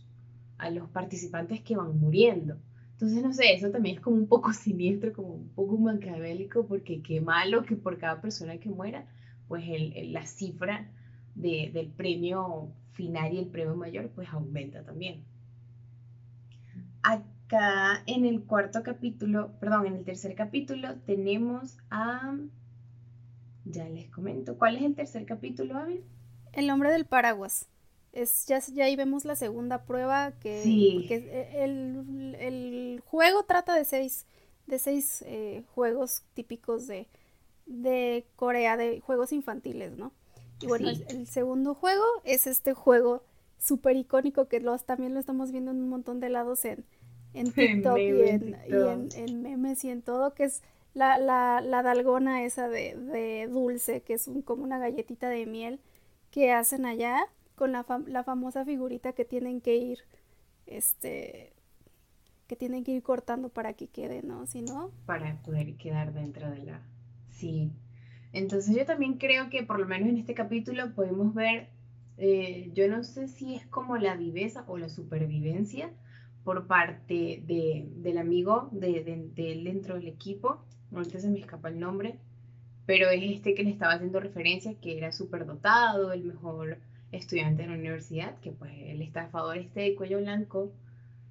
a 0.61 0.71
los 0.71 0.89
participantes 0.91 1.61
que 1.61 1.77
van 1.77 1.99
muriendo. 1.99 2.57
Entonces, 2.93 3.23
no 3.23 3.33
sé, 3.33 3.55
eso 3.55 3.71
también 3.71 3.97
es 3.97 4.03
como 4.03 4.17
un 4.17 4.27
poco 4.27 4.53
siniestro, 4.53 5.13
como 5.13 5.35
un 5.35 5.49
poco 5.51 5.79
maquiavélico, 5.79 6.67
porque 6.67 7.03
qué 7.03 7.21
malo 7.21 7.65
que 7.65 7.77
por 7.77 7.99
cada 7.99 8.21
persona 8.21 8.59
que 8.59 8.69
muera, 8.69 9.07
pues 9.49 9.65
el, 9.67 10.13
la 10.13 10.27
cifra 10.27 10.91
de, 11.35 11.71
del 11.73 11.89
premio 11.89 12.73
final 12.93 13.33
y 13.33 13.39
el 13.39 13.47
premio 13.47 13.75
mayor, 13.75 14.11
pues 14.11 14.29
aumenta 14.29 14.85
también. 14.85 15.25
Acá 17.03 18.03
en 18.07 18.27
el 18.27 18.43
cuarto 18.43 18.83
capítulo, 18.83 19.53
perdón, 19.59 19.87
en 19.87 19.97
el 19.97 20.05
tercer 20.05 20.35
capítulo 20.35 20.97
tenemos 21.07 21.79
a 21.91 22.37
ya 23.65 23.89
les 23.89 24.09
comento. 24.11 24.59
¿Cuál 24.59 24.77
es 24.77 24.83
el 24.83 24.95
tercer 24.95 25.25
capítulo, 25.27 25.79
Abel? 25.79 26.05
El 26.53 26.71
hombre 26.71 26.91
del 26.91 27.05
paraguas. 27.05 27.69
Es, 28.13 28.47
ya, 28.47 28.59
ya 28.59 28.87
ahí 28.87 28.97
vemos 28.97 29.25
la 29.25 29.37
segunda 29.37 29.85
prueba 29.85 30.33
que, 30.41 30.63
el, 31.55 33.03
juego 33.07 33.45
trata 33.45 33.75
de 33.75 33.85
seis, 33.85 34.27
de 34.67 34.79
seis 34.79 35.23
eh, 35.27 35.63
juegos 35.75 36.23
típicos 36.35 36.87
de, 36.87 37.07
de 37.67 38.27
Corea, 38.37 38.77
de 38.77 39.01
juegos 39.01 39.33
infantiles, 39.33 39.97
¿no? 39.97 40.13
Y 40.61 40.67
bueno, 40.67 40.91
el, 40.91 41.27
segundo 41.27 41.75
juego 41.75 42.05
es 42.25 42.47
este 42.47 42.75
juego 42.75 43.23
súper 43.59 43.97
icónico 43.97 44.49
que 44.49 44.61
los, 44.61 44.85
también 44.85 45.15
lo 45.15 45.21
estamos 45.21 45.53
viendo 45.53 45.71
en 45.71 45.79
un 45.79 45.89
montón 45.89 46.21
de 46.21 46.29
lados 46.29 46.65
en, 46.65 46.85
en 47.33 47.53
TikTok 47.53 47.97
y, 47.97 48.09
en, 48.09 48.57
en, 49.15 49.43
memes 49.43 49.85
y 49.85 49.91
en 49.91 50.03
todo, 50.03 50.35
que 50.35 50.45
es 50.45 50.63
la, 50.95 51.19
la, 51.19 51.61
la 51.61 51.83
dalgona 51.83 52.45
esa 52.45 52.69
de, 52.69 52.97
de, 52.97 53.47
dulce, 53.47 54.03
que 54.03 54.15
es 54.15 54.27
un, 54.27 54.43
como 54.43 54.65
una 54.65 54.79
galletita 54.79 55.29
de 55.29 55.47
miel 55.47 55.81
que 56.31 56.53
hacen 56.53 56.85
allá 56.85 57.25
con 57.61 57.73
la, 57.73 58.25
famosa 58.25 58.65
figurita 58.65 59.13
que 59.13 59.27
tienen 59.27 59.61
que 59.61 59.77
ir, 59.77 59.99
este, 60.67 61.53
que 62.47 62.57
tienen 62.57 62.85
que 62.85 62.93
ir 62.93 63.03
cortando 63.03 63.51
para 63.51 63.75
que 63.75 63.87
quede, 63.87 64.23
¿no? 64.23 64.47
Si 64.47 64.63
no... 64.63 64.91
Para 65.05 65.41
poder 65.43 65.77
quedar 65.77 66.15
dentro 66.15 66.51
de 66.51 66.65
la... 66.65 66.81
Sí. 67.29 67.71
Entonces 68.33 68.75
yo 68.75 68.87
también 68.87 69.19
creo 69.19 69.51
que 69.51 69.63
por 69.63 69.79
lo 69.79 69.87
menos 69.87 70.09
en 70.09 70.17
este 70.17 70.33
capítulo 70.33 70.95
podemos 70.95 71.35
ver, 71.35 71.69
eh, 72.17 72.71
yo 72.73 72.89
no 72.89 73.05
sé 73.05 73.29
si 73.29 73.55
es 73.55 73.67
como 73.67 73.99
la 73.99 74.17
viveza 74.17 74.65
o 74.67 74.79
la 74.79 74.89
supervivencia 74.89 75.91
por 76.43 76.67
parte 76.67 77.43
de, 77.47 77.87
del 77.97 78.17
amigo 78.17 78.71
de, 78.73 79.05
de, 79.05 79.61
dentro 79.63 79.97
del 79.97 80.09
equipo 80.09 80.65
ahorita 80.95 81.21
se 81.21 81.29
me 81.29 81.39
escapa 81.39 81.69
el 81.69 81.79
nombre, 81.79 82.19
pero 82.87 83.11
es 83.11 83.23
este 83.23 83.55
que 83.55 83.63
le 83.63 83.71
estaba 83.71 83.93
haciendo 83.93 84.19
referencia, 84.19 84.75
que 84.81 84.97
era 84.97 85.13
súper 85.13 85.47
dotado, 85.47 86.13
el 86.13 86.25
mejor 86.25 86.79
estudiante 87.13 87.63
de 87.63 87.69
la 87.69 87.75
universidad, 87.75 88.39
que 88.41 88.53
pues 88.53 88.73
el 88.77 89.03
estafador 89.03 89.59
este 89.59 89.81
de 89.81 89.95
cuello 89.95 90.19
blanco, 90.19 90.73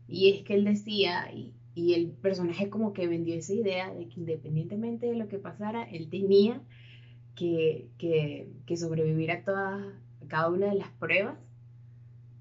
y 0.08 0.32
es 0.32 0.44
que 0.44 0.56
él 0.56 0.66
decía, 0.66 1.32
y, 1.34 1.54
y 1.76 1.94
el 1.94 2.12
personaje 2.12 2.70
como 2.70 2.94
que 2.94 3.08
vendió 3.08 3.36
esa 3.36 3.54
idea 3.54 3.94
de 3.94 4.08
que 4.08 4.20
independientemente 4.20 5.08
de 5.08 5.16
lo 5.16 5.28
que 5.28 5.40
pasara, 5.40 5.84
él 5.84 6.10
tenía 6.10 6.62
que, 7.36 7.88
que, 7.98 8.78
sobrevivir 8.78 9.32
a 9.32 9.44
todas, 9.44 9.82
cada 10.28 10.50
una 10.50 10.68
de 10.68 10.76
las 10.76 10.92
pruebas, 10.92 11.38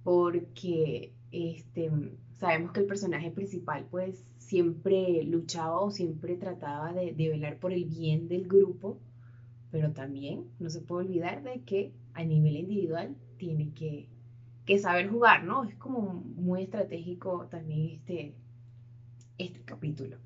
porque 0.02 1.12
este, 1.30 1.90
sabemos 2.38 2.72
que 2.72 2.80
el 2.80 2.86
personaje 2.86 3.30
principal 3.30 3.86
pues 3.90 4.24
siempre 4.38 5.22
luchaba 5.22 5.80
o 5.80 5.90
siempre 5.90 6.36
trataba 6.36 6.92
de, 6.92 7.12
de 7.12 7.28
velar 7.28 7.58
por 7.58 7.72
el 7.72 7.84
bien 7.84 8.28
del 8.28 8.48
grupo, 8.48 8.98
pero 9.70 9.92
también 9.92 10.46
no 10.58 10.70
se 10.70 10.80
puede 10.80 11.06
olvidar 11.06 11.42
de 11.42 11.60
que 11.62 11.92
a 12.14 12.24
nivel 12.24 12.56
individual 12.56 13.14
tiene 13.38 13.72
que, 13.72 14.08
que 14.66 14.78
saber 14.78 15.08
jugar, 15.08 15.44
¿no? 15.44 15.64
Es 15.64 15.74
como 15.76 16.12
muy 16.12 16.62
estratégico 16.62 17.46
también 17.50 17.98
este, 17.98 18.34
este 19.38 19.62
capítulo. 19.62 20.18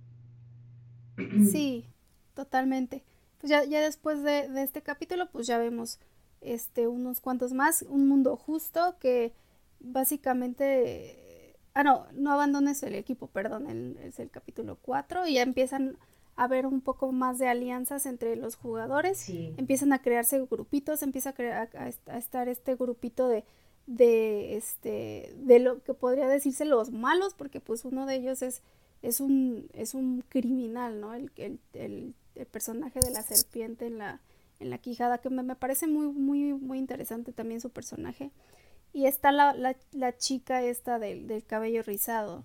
Sí, 1.50 1.86
totalmente. 2.34 3.04
Pues 3.38 3.50
ya, 3.50 3.64
ya 3.64 3.80
después 3.80 4.22
de, 4.22 4.48
este 4.62 4.82
capítulo, 4.82 5.28
pues 5.30 5.46
ya 5.46 5.58
vemos 5.58 5.98
este, 6.40 6.88
unos 6.88 7.20
cuantos 7.20 7.52
más, 7.52 7.82
un 7.88 8.08
mundo 8.08 8.36
justo 8.36 8.96
que 8.98 9.32
básicamente... 9.80 11.56
Ah, 11.74 11.84
no, 11.84 12.06
no 12.12 12.32
abandones 12.32 12.82
el 12.82 12.94
equipo, 12.94 13.28
perdón, 13.28 13.96
es 14.02 14.18
el 14.18 14.30
capítulo 14.30 14.76
4 14.82 15.26
y 15.26 15.34
ya 15.34 15.42
empiezan 15.42 15.96
a 16.36 16.48
ver 16.48 16.66
un 16.66 16.80
poco 16.80 17.12
más 17.12 17.38
de 17.38 17.48
alianzas 17.48 18.06
entre 18.06 18.36
los 18.36 18.56
jugadores, 18.56 19.28
empiezan 19.28 19.92
a 19.92 20.00
crearse 20.00 20.44
grupitos, 20.50 21.02
empieza 21.02 21.30
a, 21.30 21.32
crear, 21.34 21.68
a, 21.76 22.18
estar 22.18 22.48
este 22.48 22.74
grupito 22.74 23.28
de, 23.28 23.44
de, 23.86 24.56
este, 24.56 25.34
de 25.36 25.58
lo 25.58 25.82
que 25.82 25.94
podría 25.94 26.28
decirse 26.28 26.64
los 26.64 26.90
malos, 26.90 27.34
porque 27.34 27.60
pues 27.60 27.84
uno 27.84 28.06
de 28.06 28.16
ellos 28.16 28.42
es 28.42 28.62
es 29.02 29.20
un, 29.20 29.68
es 29.74 29.94
un 29.94 30.24
criminal, 30.28 31.00
¿no? 31.00 31.12
El, 31.14 31.30
el, 31.36 31.58
el, 31.74 32.14
el, 32.36 32.46
personaje 32.46 33.00
de 33.00 33.10
la 33.10 33.22
serpiente 33.22 33.86
en 33.86 33.98
la, 33.98 34.20
en 34.60 34.70
la 34.70 34.78
quijada, 34.78 35.18
que 35.18 35.28
me, 35.28 35.42
me, 35.42 35.56
parece 35.56 35.88
muy, 35.88 36.06
muy, 36.06 36.54
muy 36.54 36.78
interesante 36.78 37.32
también 37.32 37.60
su 37.60 37.70
personaje. 37.70 38.30
Y 38.92 39.06
está 39.06 39.32
la, 39.32 39.54
la, 39.54 39.74
la 39.92 40.16
chica 40.16 40.62
esta 40.62 40.98
del, 40.98 41.26
del 41.26 41.44
cabello 41.44 41.82
rizado. 41.82 42.44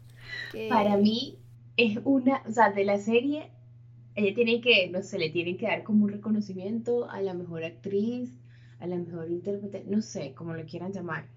Para 0.70 0.98
mí 0.98 1.38
es 1.76 2.00
una, 2.06 2.42
o 2.48 2.52
sea, 2.52 2.72
de 2.72 2.86
la 2.86 2.98
serie, 2.98 3.52
ella 4.18 4.34
tiene 4.34 4.62
que, 4.62 4.90
no 4.90 5.04
sé, 5.04 5.20
le 5.20 5.30
tienen 5.30 5.58
que 5.58 5.68
dar 5.68 5.84
como 5.84 6.06
un 6.06 6.12
reconocimiento 6.12 7.08
a 7.08 7.22
la 7.22 7.36
mejor 7.36 7.64
actriz, 7.64 8.36
a 8.80 8.88
la 8.88 8.98
mejor 8.98 9.30
intérprete, 9.30 9.84
no 9.88 10.02
sé, 10.02 10.34
como 10.34 10.56
lo 10.56 10.66
quieran 10.66 10.92
llamar. 10.92 11.28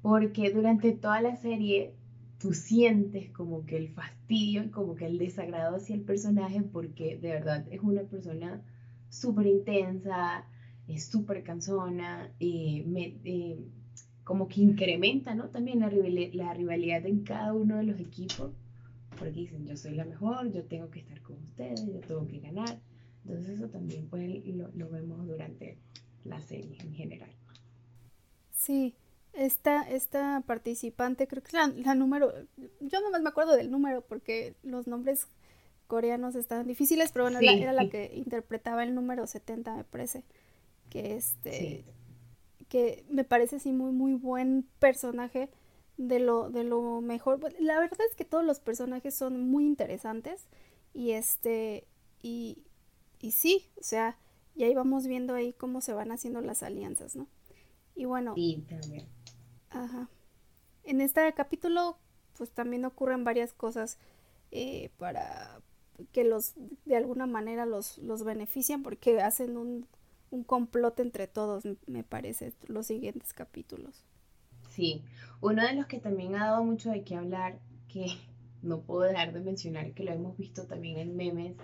Porque 0.00 0.50
durante 0.50 0.92
toda 0.92 1.20
la 1.20 1.36
serie 1.36 1.92
tú 2.38 2.54
sientes 2.54 3.30
como 3.32 3.66
que 3.66 3.76
el 3.76 3.90
fastidio, 3.90 4.70
como 4.70 4.94
que 4.94 5.04
el 5.04 5.18
desagrado 5.18 5.76
hacia 5.76 5.94
el 5.94 6.00
personaje, 6.00 6.62
porque 6.62 7.18
de 7.18 7.32
verdad 7.32 7.66
es 7.70 7.82
una 7.82 8.04
persona 8.04 8.62
súper 9.10 9.46
intensa, 9.46 10.46
es 10.88 11.04
súper 11.04 11.42
cansona, 11.42 12.32
eh, 12.40 13.18
eh, 13.24 13.58
como 14.24 14.48
que 14.48 14.62
incrementa 14.62 15.34
¿no? 15.34 15.50
también 15.50 15.80
la, 15.80 15.90
la 16.32 16.54
rivalidad 16.54 17.04
en 17.04 17.24
cada 17.24 17.52
uno 17.52 17.76
de 17.76 17.84
los 17.84 18.00
equipos, 18.00 18.52
porque 19.18 19.40
dicen, 19.40 19.66
yo 19.66 19.76
soy 19.76 19.94
la 19.94 20.06
mejor, 20.06 20.50
yo 20.50 20.64
tengo 20.64 20.88
que 20.88 21.00
estar 21.00 21.20
con 21.20 21.36
ustedes, 21.56 21.86
yo 21.86 22.00
tengo 22.00 22.26
que 22.26 22.40
ganar. 22.40 22.78
Entonces 23.24 23.58
eso 23.58 23.68
también 23.68 24.08
pues, 24.08 24.28
lo, 24.46 24.68
lo 24.74 24.88
vemos 24.90 25.26
durante 25.26 25.78
la 26.24 26.40
serie 26.40 26.76
en 26.80 26.92
general. 26.92 27.30
Sí, 28.52 28.94
esta, 29.32 29.82
esta 29.88 30.42
participante, 30.46 31.26
creo 31.26 31.42
que 31.42 31.48
es 31.48 31.54
la, 31.54 31.94
número, 31.94 32.32
yo 32.80 33.00
nomás 33.00 33.22
me 33.22 33.28
acuerdo 33.28 33.56
del 33.56 33.70
número 33.70 34.02
porque 34.02 34.54
los 34.62 34.86
nombres 34.86 35.28
coreanos 35.86 36.34
estaban 36.34 36.66
difíciles, 36.66 37.12
pero 37.12 37.24
bueno, 37.24 37.38
era 37.40 37.72
la 37.72 37.88
que 37.88 38.12
interpretaba 38.14 38.82
el 38.82 38.94
número 38.94 39.26
70, 39.26 39.76
me 39.76 39.84
parece, 39.84 40.24
que 40.90 41.14
este, 41.16 41.84
que 42.68 43.04
me 43.08 43.24
parece 43.24 43.56
así 43.56 43.72
muy, 43.72 43.92
muy 43.92 44.14
buen 44.14 44.66
personaje 44.78 45.48
de 45.96 46.18
lo, 46.18 46.50
de 46.50 46.64
lo 46.64 47.00
mejor. 47.00 47.40
La 47.60 47.78
verdad 47.78 48.00
es 48.08 48.14
que 48.16 48.24
todos 48.24 48.44
los 48.44 48.60
personajes 48.60 49.14
son 49.14 49.48
muy 49.48 49.64
interesantes 49.64 50.48
y 50.96 51.12
este, 51.12 51.86
y, 52.22 52.62
y 53.20 53.32
sí, 53.32 53.68
o 53.78 53.82
sea, 53.82 54.16
y 54.54 54.64
ahí 54.64 54.74
vamos 54.74 55.06
viendo 55.06 55.34
ahí 55.34 55.52
cómo 55.52 55.82
se 55.82 55.92
van 55.92 56.10
haciendo 56.10 56.40
las 56.40 56.62
alianzas, 56.62 57.14
¿no? 57.16 57.26
Y 57.94 58.06
bueno. 58.06 58.34
también. 58.66 59.06
Ajá. 59.68 60.08
En 60.84 61.02
este 61.02 61.30
capítulo, 61.34 61.98
pues 62.38 62.50
también 62.50 62.86
ocurren 62.86 63.24
varias 63.24 63.52
cosas 63.52 63.98
eh, 64.50 64.90
para 64.96 65.60
que 66.12 66.24
los, 66.24 66.54
de 66.86 66.96
alguna 66.96 67.26
manera 67.26 67.66
los, 67.66 67.98
los 67.98 68.24
benefician 68.24 68.82
porque 68.82 69.20
hacen 69.20 69.58
un, 69.58 69.86
un 70.30 70.44
complot 70.44 70.98
entre 71.00 71.26
todos, 71.26 71.64
me 71.86 72.04
parece, 72.04 72.54
los 72.68 72.86
siguientes 72.86 73.34
capítulos. 73.34 74.02
Sí, 74.70 75.02
uno 75.42 75.62
de 75.62 75.74
los 75.74 75.84
que 75.86 75.98
también 75.98 76.36
ha 76.36 76.46
dado 76.46 76.64
mucho 76.64 76.88
de 76.90 77.04
qué 77.04 77.16
hablar, 77.16 77.58
que 77.86 78.06
no 78.66 78.82
puedo 78.82 79.02
dejar 79.02 79.32
de 79.32 79.40
mencionar, 79.40 79.92
que 79.92 80.04
lo 80.04 80.12
hemos 80.12 80.36
visto 80.36 80.66
también 80.66 80.98
en 80.98 81.16
memes 81.16 81.56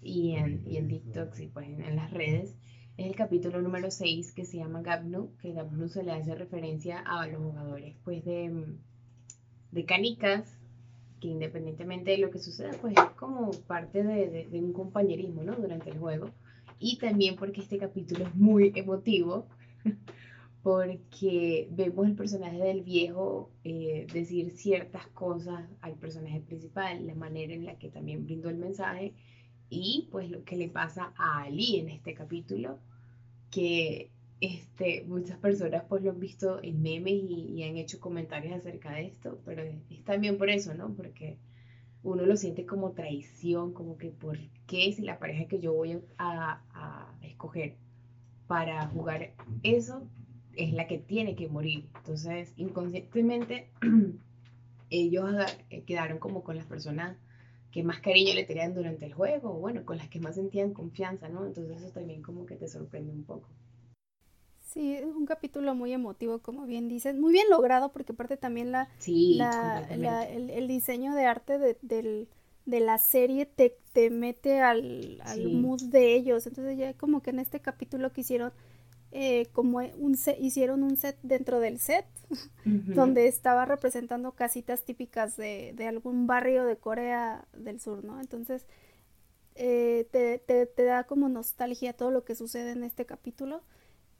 y 0.00 0.32
en, 0.32 0.62
y 0.66 0.76
en 0.76 0.88
TikToks 0.88 1.40
y 1.40 1.46
pues 1.48 1.68
en 1.68 1.96
las 1.96 2.10
redes, 2.12 2.56
es 2.96 3.06
el 3.06 3.16
capítulo 3.16 3.60
número 3.60 3.90
6 3.90 4.32
que 4.32 4.44
se 4.44 4.58
llama 4.58 4.82
Gabnu, 4.82 5.36
que 5.38 5.52
Gabnu 5.52 5.88
se 5.88 6.04
le 6.04 6.12
hace 6.12 6.34
referencia 6.34 7.00
a 7.00 7.26
los 7.26 7.42
jugadores 7.42 7.96
pues 8.04 8.24
de, 8.24 8.76
de 9.72 9.84
canicas, 9.84 10.56
que 11.20 11.28
independientemente 11.28 12.12
de 12.12 12.18
lo 12.18 12.30
que 12.30 12.38
suceda, 12.38 12.70
pues 12.80 12.94
es 12.96 13.10
como 13.16 13.50
parte 13.66 14.04
de, 14.04 14.46
de, 14.48 14.60
un 14.60 14.72
compañerismo, 14.72 15.42
¿no? 15.42 15.56
Durante 15.56 15.90
el 15.90 15.98
juego. 15.98 16.30
Y 16.78 16.98
también 16.98 17.34
porque 17.34 17.62
este 17.62 17.78
capítulo 17.78 18.26
es 18.26 18.34
muy 18.36 18.72
emotivo, 18.76 19.48
porque 20.64 21.68
vemos 21.72 22.06
el 22.06 22.14
personaje 22.14 22.56
del 22.56 22.80
viejo 22.80 23.50
eh, 23.64 24.06
decir 24.10 24.50
ciertas 24.52 25.06
cosas 25.08 25.62
al 25.82 25.92
personaje 25.96 26.40
principal, 26.40 27.06
la 27.06 27.14
manera 27.14 27.52
en 27.52 27.66
la 27.66 27.76
que 27.76 27.90
también 27.90 28.24
brindó 28.24 28.48
el 28.48 28.56
mensaje 28.56 29.12
y 29.68 30.08
pues 30.10 30.30
lo 30.30 30.42
que 30.44 30.56
le 30.56 30.70
pasa 30.70 31.12
a 31.18 31.42
Ali 31.42 31.76
en 31.76 31.90
este 31.90 32.14
capítulo, 32.14 32.78
que 33.50 34.10
este, 34.40 35.04
muchas 35.06 35.36
personas 35.36 35.84
pues 35.86 36.02
lo 36.02 36.12
han 36.12 36.18
visto 36.18 36.62
en 36.62 36.80
memes 36.80 37.12
y, 37.12 37.62
han 37.62 37.76
hecho 37.76 38.00
comentarios 38.00 38.54
acerca 38.54 38.92
de 38.92 39.08
esto, 39.08 39.42
pero 39.44 39.62
es, 39.62 40.02
también 40.04 40.38
por 40.38 40.48
eso, 40.48 40.72
¿no? 40.72 40.94
Porque 40.94 41.36
uno 42.02 42.24
lo 42.24 42.36
siente 42.38 42.64
como 42.64 42.92
traición, 42.92 43.74
como 43.74 43.98
que 43.98 44.08
por 44.08 44.38
qué 44.66 44.90
si 44.94 45.02
la 45.02 45.18
pareja 45.18 45.44
que 45.44 45.60
yo 45.60 45.74
voy 45.74 46.00
a, 46.16 46.62
a 46.72 47.18
escoger 47.20 47.76
para 48.46 48.86
jugar 48.86 49.34
eso 49.62 50.08
es 50.56 50.72
la 50.72 50.86
que 50.86 50.98
tiene 50.98 51.36
que 51.36 51.48
morir. 51.48 51.88
Entonces, 51.96 52.52
inconscientemente, 52.56 53.70
ellos 54.90 55.30
quedaron 55.86 56.18
como 56.18 56.42
con 56.42 56.56
las 56.56 56.66
personas 56.66 57.16
que 57.74 57.82
más 57.82 58.00
cariño 58.00 58.34
le 58.34 58.44
tenían 58.44 58.72
durante 58.72 59.04
el 59.04 59.14
juego, 59.14 59.50
o 59.50 59.58
bueno, 59.58 59.84
con 59.84 59.96
las 59.98 60.08
que 60.08 60.20
más 60.20 60.36
sentían 60.36 60.72
confianza, 60.72 61.28
¿no? 61.28 61.44
Entonces 61.44 61.82
eso 61.82 61.92
también 61.92 62.22
como 62.22 62.46
que 62.46 62.54
te 62.54 62.68
sorprende 62.68 63.12
un 63.12 63.24
poco. 63.24 63.48
Sí, 64.60 64.94
es 64.94 65.04
un 65.04 65.26
capítulo 65.26 65.74
muy 65.74 65.92
emotivo, 65.92 66.38
como 66.38 66.66
bien 66.66 66.88
dices, 66.88 67.16
muy 67.16 67.32
bien 67.32 67.48
logrado, 67.50 67.92
porque 67.92 68.12
aparte 68.12 68.36
también 68.36 68.70
la, 68.70 68.88
la, 69.06 70.22
el, 70.24 70.68
diseño 70.68 71.14
de 71.14 71.26
arte 71.26 71.58
de, 71.58 71.76
del, 71.82 72.28
de 72.64 72.80
la 72.80 72.98
serie 72.98 73.46
te, 73.46 73.76
te 73.92 74.10
mete 74.10 74.60
al, 74.60 75.20
al 75.24 75.48
mood 75.48 75.82
de 75.82 76.14
ellos, 76.14 76.46
entonces 76.46 76.78
ya 76.78 76.94
como 76.94 77.22
que 77.22 77.30
en 77.30 77.40
este 77.40 77.60
capítulo 77.60 78.12
quisieron 78.12 78.52
eh, 79.16 79.46
como 79.52 79.78
un 79.78 80.18
hicieron 80.40 80.82
un 80.82 80.96
set 80.96 81.16
dentro 81.22 81.60
del 81.60 81.78
set, 81.78 82.04
donde 82.64 83.28
estaba 83.28 83.64
representando 83.64 84.32
casitas 84.32 84.84
típicas 84.84 85.36
de, 85.36 85.72
de, 85.76 85.86
algún 85.86 86.26
barrio 86.26 86.64
de 86.64 86.76
Corea 86.76 87.46
del 87.52 87.80
Sur, 87.80 88.02
¿no? 88.02 88.20
Entonces, 88.20 88.66
eh, 89.54 90.08
te, 90.10 90.40
te, 90.40 90.66
te, 90.66 90.82
da 90.82 91.04
como 91.04 91.28
nostalgia 91.28 91.92
todo 91.92 92.10
lo 92.10 92.24
que 92.24 92.34
sucede 92.34 92.72
en 92.72 92.82
este 92.82 93.06
capítulo. 93.06 93.62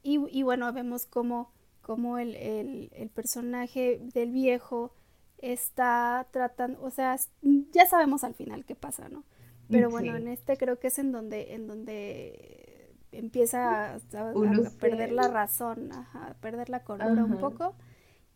Y, 0.01 0.25
y 0.29 0.43
bueno, 0.43 0.71
vemos 0.71 1.05
como, 1.05 1.51
como 1.81 2.17
el, 2.17 2.33
el, 2.37 2.89
el, 2.93 3.09
personaje 3.09 3.99
del 4.13 4.31
viejo 4.31 4.93
está 5.39 6.25
tratando, 6.31 6.81
o 6.81 6.89
sea, 6.89 7.17
ya 7.41 7.85
sabemos 7.85 8.23
al 8.23 8.33
final 8.33 8.63
qué 8.63 8.75
pasa, 8.75 9.09
¿no? 9.09 9.25
Pero 9.69 9.89
bueno, 9.89 10.15
en 10.15 10.29
este 10.29 10.55
creo 10.55 10.79
que 10.79 10.87
es 10.87 10.99
en 10.99 11.11
donde, 11.11 11.53
en 11.53 11.67
donde 11.67 12.64
empieza 13.17 13.95
a, 13.95 13.99
perder 14.79 15.11
la 15.11 15.27
razón, 15.27 15.91
a 15.91 16.35
perder 16.41 16.69
la 16.69 16.83
cordura 16.83 17.23
un 17.23 17.37
poco. 17.39 17.75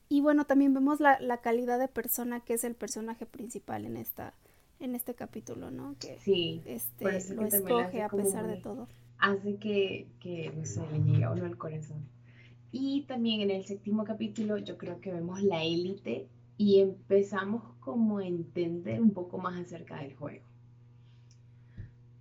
Y 0.07 0.21
bueno, 0.21 0.45
también 0.45 0.73
vemos 0.73 0.99
la, 0.99 1.19
la, 1.19 1.37
calidad 1.37 1.77
de 1.77 1.87
persona 1.87 2.39
que 2.39 2.55
es 2.55 2.63
el 2.63 2.75
personaje 2.75 3.25
principal 3.25 3.85
en 3.85 3.97
esta 3.97 4.33
en 4.79 4.95
este 4.95 5.13
capítulo, 5.13 5.71
¿no? 5.71 5.95
Que 5.99 6.17
sí, 6.19 6.61
este, 6.65 7.03
lo 7.33 7.45
escoge 7.45 8.01
a 8.01 8.09
pesar 8.09 8.47
de 8.47 8.57
todo. 8.57 8.87
Hace 9.17 9.57
que, 9.57 10.07
que, 10.19 10.51
no 10.55 10.65
sé, 10.65 10.81
le 10.91 10.99
llegue 11.03 11.23
a 11.25 11.31
uno 11.31 11.45
al 11.45 11.57
corazón. 11.57 12.07
Y 12.71 13.01
también 13.01 13.41
en 13.41 13.51
el 13.51 13.65
séptimo 13.65 14.05
capítulo 14.05 14.57
yo 14.57 14.77
creo 14.77 15.01
que 15.01 15.11
vemos 15.11 15.41
la 15.43 15.63
élite 15.63 16.27
y 16.57 16.79
empezamos 16.79 17.63
como 17.79 18.19
a 18.19 18.27
entender 18.27 19.01
un 19.01 19.11
poco 19.11 19.37
más 19.37 19.59
acerca 19.59 20.01
del 20.01 20.15
juego. 20.15 20.45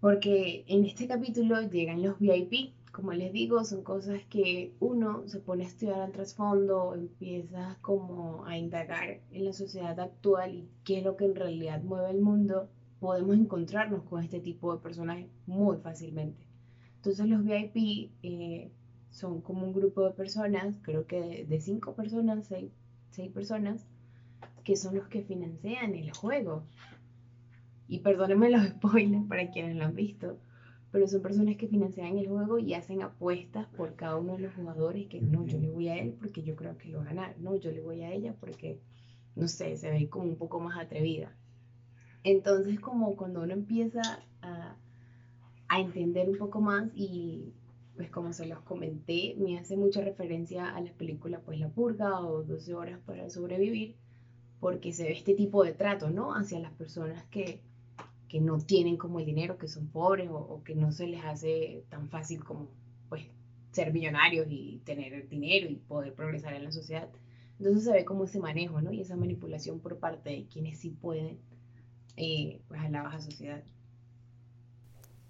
Porque 0.00 0.64
en 0.68 0.84
este 0.84 1.08
capítulo 1.08 1.60
llegan 1.62 2.02
los 2.02 2.18
VIP, 2.18 2.72
como 2.92 3.12
les 3.12 3.32
digo, 3.32 3.64
son 3.64 3.82
cosas 3.82 4.22
que 4.30 4.72
uno 4.80 5.26
se 5.26 5.40
pone 5.40 5.64
a 5.64 5.68
estudiar 5.68 6.00
al 6.00 6.12
trasfondo, 6.12 6.94
empieza 6.94 7.78
como 7.80 8.44
a 8.44 8.56
indagar 8.56 9.20
en 9.30 9.44
la 9.44 9.52
sociedad 9.52 9.98
actual 10.00 10.54
y 10.54 10.68
qué 10.84 10.98
es 10.98 11.04
lo 11.04 11.16
que 11.16 11.24
en 11.24 11.34
realidad 11.34 11.82
mueve 11.82 12.10
el 12.10 12.20
mundo, 12.20 12.68
podemos 13.00 13.36
encontrarnos 13.36 14.02
con 14.04 14.22
este 14.22 14.40
tipo 14.40 14.74
de 14.74 14.82
personajes 14.82 15.28
muy 15.46 15.76
fácilmente. 15.78 16.44
Entonces 16.96 17.26
los 17.26 17.44
VIP 17.44 18.10
eh, 18.22 18.70
son 19.10 19.40
como 19.40 19.66
un 19.66 19.72
grupo 19.72 20.02
de 20.04 20.10
personas, 20.10 20.76
creo 20.82 21.06
que 21.06 21.44
de, 21.44 21.60
cinco 21.60 21.94
personas, 21.94 22.46
seis, 22.46 22.72
seis 23.10 23.30
personas, 23.30 23.86
que 24.64 24.76
son 24.76 24.96
los 24.96 25.08
que 25.08 25.22
financian 25.22 25.94
el 25.94 26.12
juego. 26.12 26.64
Y 27.88 28.00
perdónenme 28.00 28.50
los 28.50 28.66
spoilers 28.68 29.26
para 29.26 29.50
quienes 29.50 29.76
lo 29.76 29.84
han 29.84 29.94
visto, 29.94 30.38
pero 30.92 31.06
son 31.08 31.22
personas 31.22 31.56
que 31.56 31.68
financian 31.68 32.16
el 32.16 32.28
juego 32.28 32.58
y 32.58 32.74
hacen 32.74 33.02
apuestas 33.02 33.66
por 33.76 33.94
cada 33.96 34.16
uno 34.16 34.36
de 34.36 34.42
los 34.42 34.54
jugadores 34.54 35.06
que 35.08 35.20
no, 35.20 35.46
yo 35.46 35.58
le 35.58 35.70
voy 35.70 35.88
a 35.88 35.98
él 35.98 36.14
porque 36.18 36.42
yo 36.42 36.56
creo 36.56 36.78
que 36.78 36.88
lo 36.88 36.98
va 36.98 37.04
a 37.04 37.08
ganar, 37.08 37.36
no, 37.40 37.56
yo 37.56 37.72
le 37.72 37.80
voy 37.80 38.02
a 38.02 38.12
ella 38.12 38.34
porque, 38.38 38.80
no 39.34 39.48
sé, 39.48 39.76
se 39.76 39.90
ve 39.90 40.08
como 40.08 40.24
un 40.26 40.36
poco 40.36 40.60
más 40.60 40.78
atrevida. 40.78 41.34
Entonces 42.24 42.80
como 42.80 43.16
cuando 43.16 43.42
uno 43.42 43.52
empieza 43.52 44.00
a, 44.40 44.76
a 45.68 45.80
entender 45.80 46.28
un 46.28 46.38
poco 46.38 46.60
más 46.60 46.90
y 46.94 47.52
pues 47.98 48.10
como 48.10 48.32
se 48.32 48.46
los 48.46 48.60
comenté, 48.60 49.34
me 49.38 49.58
hace 49.58 49.76
mucha 49.76 50.00
referencia 50.00 50.74
a 50.74 50.80
la 50.80 50.92
película 50.92 51.40
pues 51.40 51.58
La 51.58 51.68
Purga 51.68 52.20
o 52.20 52.44
12 52.44 52.72
horas 52.74 53.00
para 53.04 53.28
sobrevivir, 53.28 53.96
porque 54.60 54.92
se 54.92 55.02
ve 55.02 55.12
este 55.12 55.34
tipo 55.34 55.64
de 55.64 55.72
trato, 55.72 56.08
¿no? 56.08 56.32
Hacia 56.32 56.60
las 56.60 56.72
personas 56.74 57.24
que, 57.24 57.60
que 58.28 58.40
no 58.40 58.58
tienen 58.58 58.96
como 58.96 59.20
el 59.20 59.26
dinero, 59.26 59.58
que 59.58 59.68
son 59.68 59.88
pobres 59.88 60.28
o, 60.30 60.62
que 60.64 60.74
no 60.74 60.92
se 60.92 61.06
les 61.06 61.24
hace 61.24 61.84
tan 61.88 62.08
fácil 62.10 62.44
como, 62.44 62.68
pues, 63.08 63.24
ser 63.72 63.92
millonarios 63.92 64.46
y 64.50 64.82
tener 64.84 65.28
dinero 65.28 65.68
y 65.70 65.76
poder 65.76 66.14
progresar 66.14 66.54
en 66.54 66.64
la 66.64 66.72
sociedad. 66.72 67.08
Entonces 67.58 67.84
se 67.84 67.92
ve 67.92 68.04
como 68.04 68.24
ese 68.24 68.38
manejo, 68.38 68.80
¿no? 68.80 68.92
Y 68.92 69.00
esa 69.00 69.16
manipulación 69.16 69.80
por 69.80 69.98
parte 69.98 70.30
de 70.30 70.46
quienes 70.46 70.78
sí 70.78 70.90
pueden, 70.90 71.38
eh, 72.16 72.60
pues, 72.68 72.80
a 72.80 72.88
la 72.88 73.02
baja 73.02 73.20
sociedad. 73.20 73.62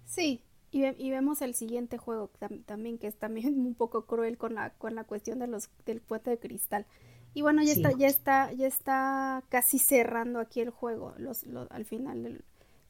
Sí, 0.05 0.41
y, 0.71 0.85
y, 0.85 1.09
vemos 1.09 1.41
el 1.41 1.55
siguiente 1.55 1.97
juego 1.97 2.29
también, 2.65 2.97
que 2.97 3.07
es 3.07 3.15
también 3.17 3.59
un 3.65 3.75
poco 3.75 4.05
cruel 4.05 4.37
con 4.37 4.55
la, 4.55 4.71
con 4.71 4.93
la 4.93 5.05
cuestión 5.05 5.39
de 5.39 5.47
los, 5.47 5.69
del 5.85 6.01
puente 6.01 6.31
de 6.31 6.39
cristal. 6.39 6.85
Y 7.33 7.41
bueno, 7.43 7.61
ya 7.63 7.73
está, 7.73 7.91
ya 7.91 8.07
está, 8.07 8.51
ya 8.53 8.67
está 8.67 9.43
casi 9.49 9.77
cerrando 9.77 10.39
aquí 10.39 10.61
el 10.61 10.71
juego, 10.71 11.13
los, 11.17 11.45
al 11.69 11.85
final 11.85 12.43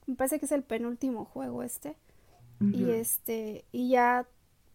me 0.10 0.16
parece 0.16 0.40
que 0.40 0.46
es 0.46 0.52
el 0.52 0.64
penúltimo 0.64 1.26
juego 1.26 1.62
este. 1.64 1.96
Y 2.62 2.90
este, 2.90 3.64
y 3.72 3.88
ya, 3.88 4.28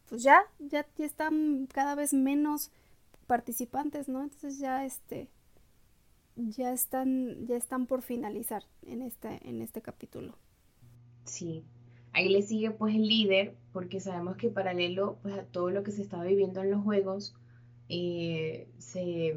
pues 0.09 0.23
ya, 0.23 0.41
ya, 0.59 0.87
están 0.97 1.69
cada 1.71 1.95
vez 1.95 2.15
menos 2.15 2.71
participantes, 3.27 4.09
¿no? 4.09 4.23
Entonces 4.23 4.59
ya 4.59 4.87
este, 4.87 5.29
ya 6.35 6.73
están, 6.73 7.47
ya 7.47 7.57
están 7.57 7.85
por 7.87 8.01
finalizar 8.01 8.65
en 8.87 9.03
este, 9.03 9.47
en 9.47 9.61
este 9.61 9.83
capítulo. 9.83 10.39
Sí. 11.25 11.63
Ahí 12.15 12.31
le 12.31 12.41
sigue 12.41 12.71
pues 12.71 12.95
el 12.95 13.07
líder, 13.07 13.55
porque 13.73 14.01
sabemos 14.01 14.37
que 14.37 14.49
paralelo 14.49 15.19
pues 15.21 15.35
a 15.35 15.45
todo 15.45 15.69
lo 15.69 15.83
que 15.83 15.91
se 15.91 16.01
estaba 16.01 16.25
viviendo 16.25 16.63
en 16.63 16.71
los 16.71 16.83
juegos, 16.83 17.35
eh, 17.91 18.69
se, 18.79 19.35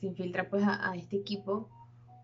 infiltra 0.00 0.48
pues 0.50 0.64
a, 0.66 0.92
este 0.96 1.16
equipo 1.16 1.68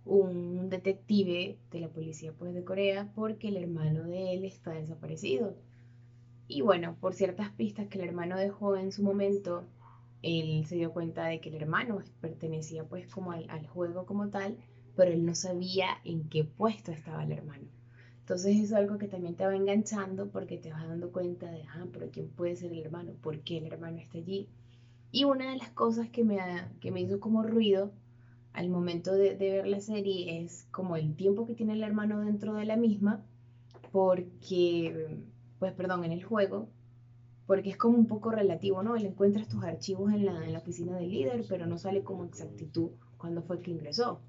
un 0.04 0.68
detective 0.68 1.58
de 1.70 1.80
la 1.80 1.88
policía 1.88 2.32
pues 2.32 2.54
de 2.54 2.64
Corea 2.64 3.10
porque 3.14 3.48
el 3.48 3.56
hermano 3.56 4.04
de 4.04 4.34
él 4.34 4.44
está 4.44 4.72
desaparecido. 4.72 5.56
Y 6.46 6.60
bueno, 6.60 6.96
por 7.00 7.14
ciertas 7.14 7.50
pistas 7.52 7.88
que 7.88 7.98
el 7.98 8.08
hermano 8.08 8.36
dejó 8.36 8.76
en 8.76 8.92
su 8.92 9.02
momento, 9.02 9.64
él 10.22 10.66
se 10.66 10.76
dio 10.76 10.92
cuenta 10.92 11.26
de 11.26 11.40
que 11.40 11.48
el 11.48 11.56
hermano 11.56 12.02
pertenecía 12.20 12.84
pues 12.84 13.06
como 13.08 13.32
al, 13.32 13.66
juego 13.66 14.04
como 14.04 14.28
tal, 14.28 14.58
pero 14.94 15.10
él 15.10 15.24
no 15.24 15.34
sabía 15.34 15.86
en 16.04 16.28
qué 16.28 16.44
puesto 16.44 16.92
estaba 16.92 17.24
el 17.24 17.32
hermano. 17.32 17.64
Entonces 18.20 18.56
es 18.56 18.72
algo 18.72 18.98
que 18.98 19.08
también 19.08 19.36
te 19.36 19.44
va 19.44 19.56
enganchando 19.56 20.30
porque 20.30 20.58
te 20.58 20.72
vas 20.72 20.86
dando 20.86 21.12
cuenta 21.12 21.50
de, 21.50 21.62
ah, 21.64 21.86
pero 21.92 22.10
¿quién 22.10 22.28
puede 22.28 22.56
ser 22.56 22.72
el 22.72 22.80
hermano? 22.80 23.12
¿Por 23.22 23.40
qué 23.40 23.58
el 23.58 23.66
hermano 23.66 23.98
está 23.98 24.18
allí? 24.18 24.48
Y 25.10 25.24
una 25.24 25.50
de 25.50 25.58
las 25.58 25.70
cosas 25.70 26.08
que 26.08 26.24
me, 26.24 26.38
que 26.80 26.90
me 26.90 27.00
hizo 27.00 27.20
como 27.20 27.42
ruido 27.42 27.92
al 28.54 28.70
momento 28.70 29.12
de, 29.12 29.34
ver 29.34 29.66
la 29.66 29.80
serie 29.80 30.42
es 30.42 30.66
como 30.70 30.96
el 30.96 31.14
tiempo 31.16 31.44
que 31.44 31.54
tiene 31.54 31.72
el 31.74 31.82
hermano 31.82 32.20
dentro 32.20 32.54
de 32.54 32.64
la 32.64 32.76
misma, 32.76 33.20
porque, 33.90 35.18
pues 35.58 35.72
perdón, 35.72 36.04
en 36.04 36.12
el 36.12 36.22
juego, 36.22 36.68
porque 37.46 37.70
es 37.70 37.76
como 37.76 37.98
un 37.98 38.06
poco 38.06 38.30
relativo, 38.30 38.82
¿no? 38.82 38.96
Él 38.96 39.06
encuentra 39.06 39.46
tus 39.46 39.64
archivos 39.64 40.12
en 40.12 40.24
la, 40.24 40.44
en 40.44 40.52
la 40.52 40.60
oficina 40.60 40.96
del 40.96 41.10
líder, 41.10 41.44
pero 41.48 41.66
no 41.66 41.78
sale 41.78 42.04
como 42.04 42.24
exactitud 42.24 42.92
cuándo 43.18 43.42
fue 43.42 43.60
que 43.60 43.72
ingresó. 43.72 44.20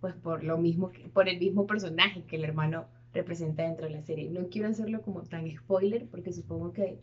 Pues 0.00 0.14
por 0.16 0.42
lo 0.42 0.58
mismo, 0.58 0.90
por 1.12 1.28
el 1.28 1.38
mismo 1.38 1.66
personaje 1.66 2.24
que 2.24 2.36
el 2.36 2.44
hermano 2.44 2.86
representa 3.12 3.62
dentro 3.62 3.86
de 3.86 3.92
la 3.92 4.02
serie. 4.02 4.28
No 4.28 4.48
quiero 4.48 4.68
hacerlo 4.68 5.02
como 5.02 5.22
tan 5.22 5.48
spoiler, 5.56 6.08
porque 6.08 6.32
supongo 6.32 6.72
que 6.72 6.98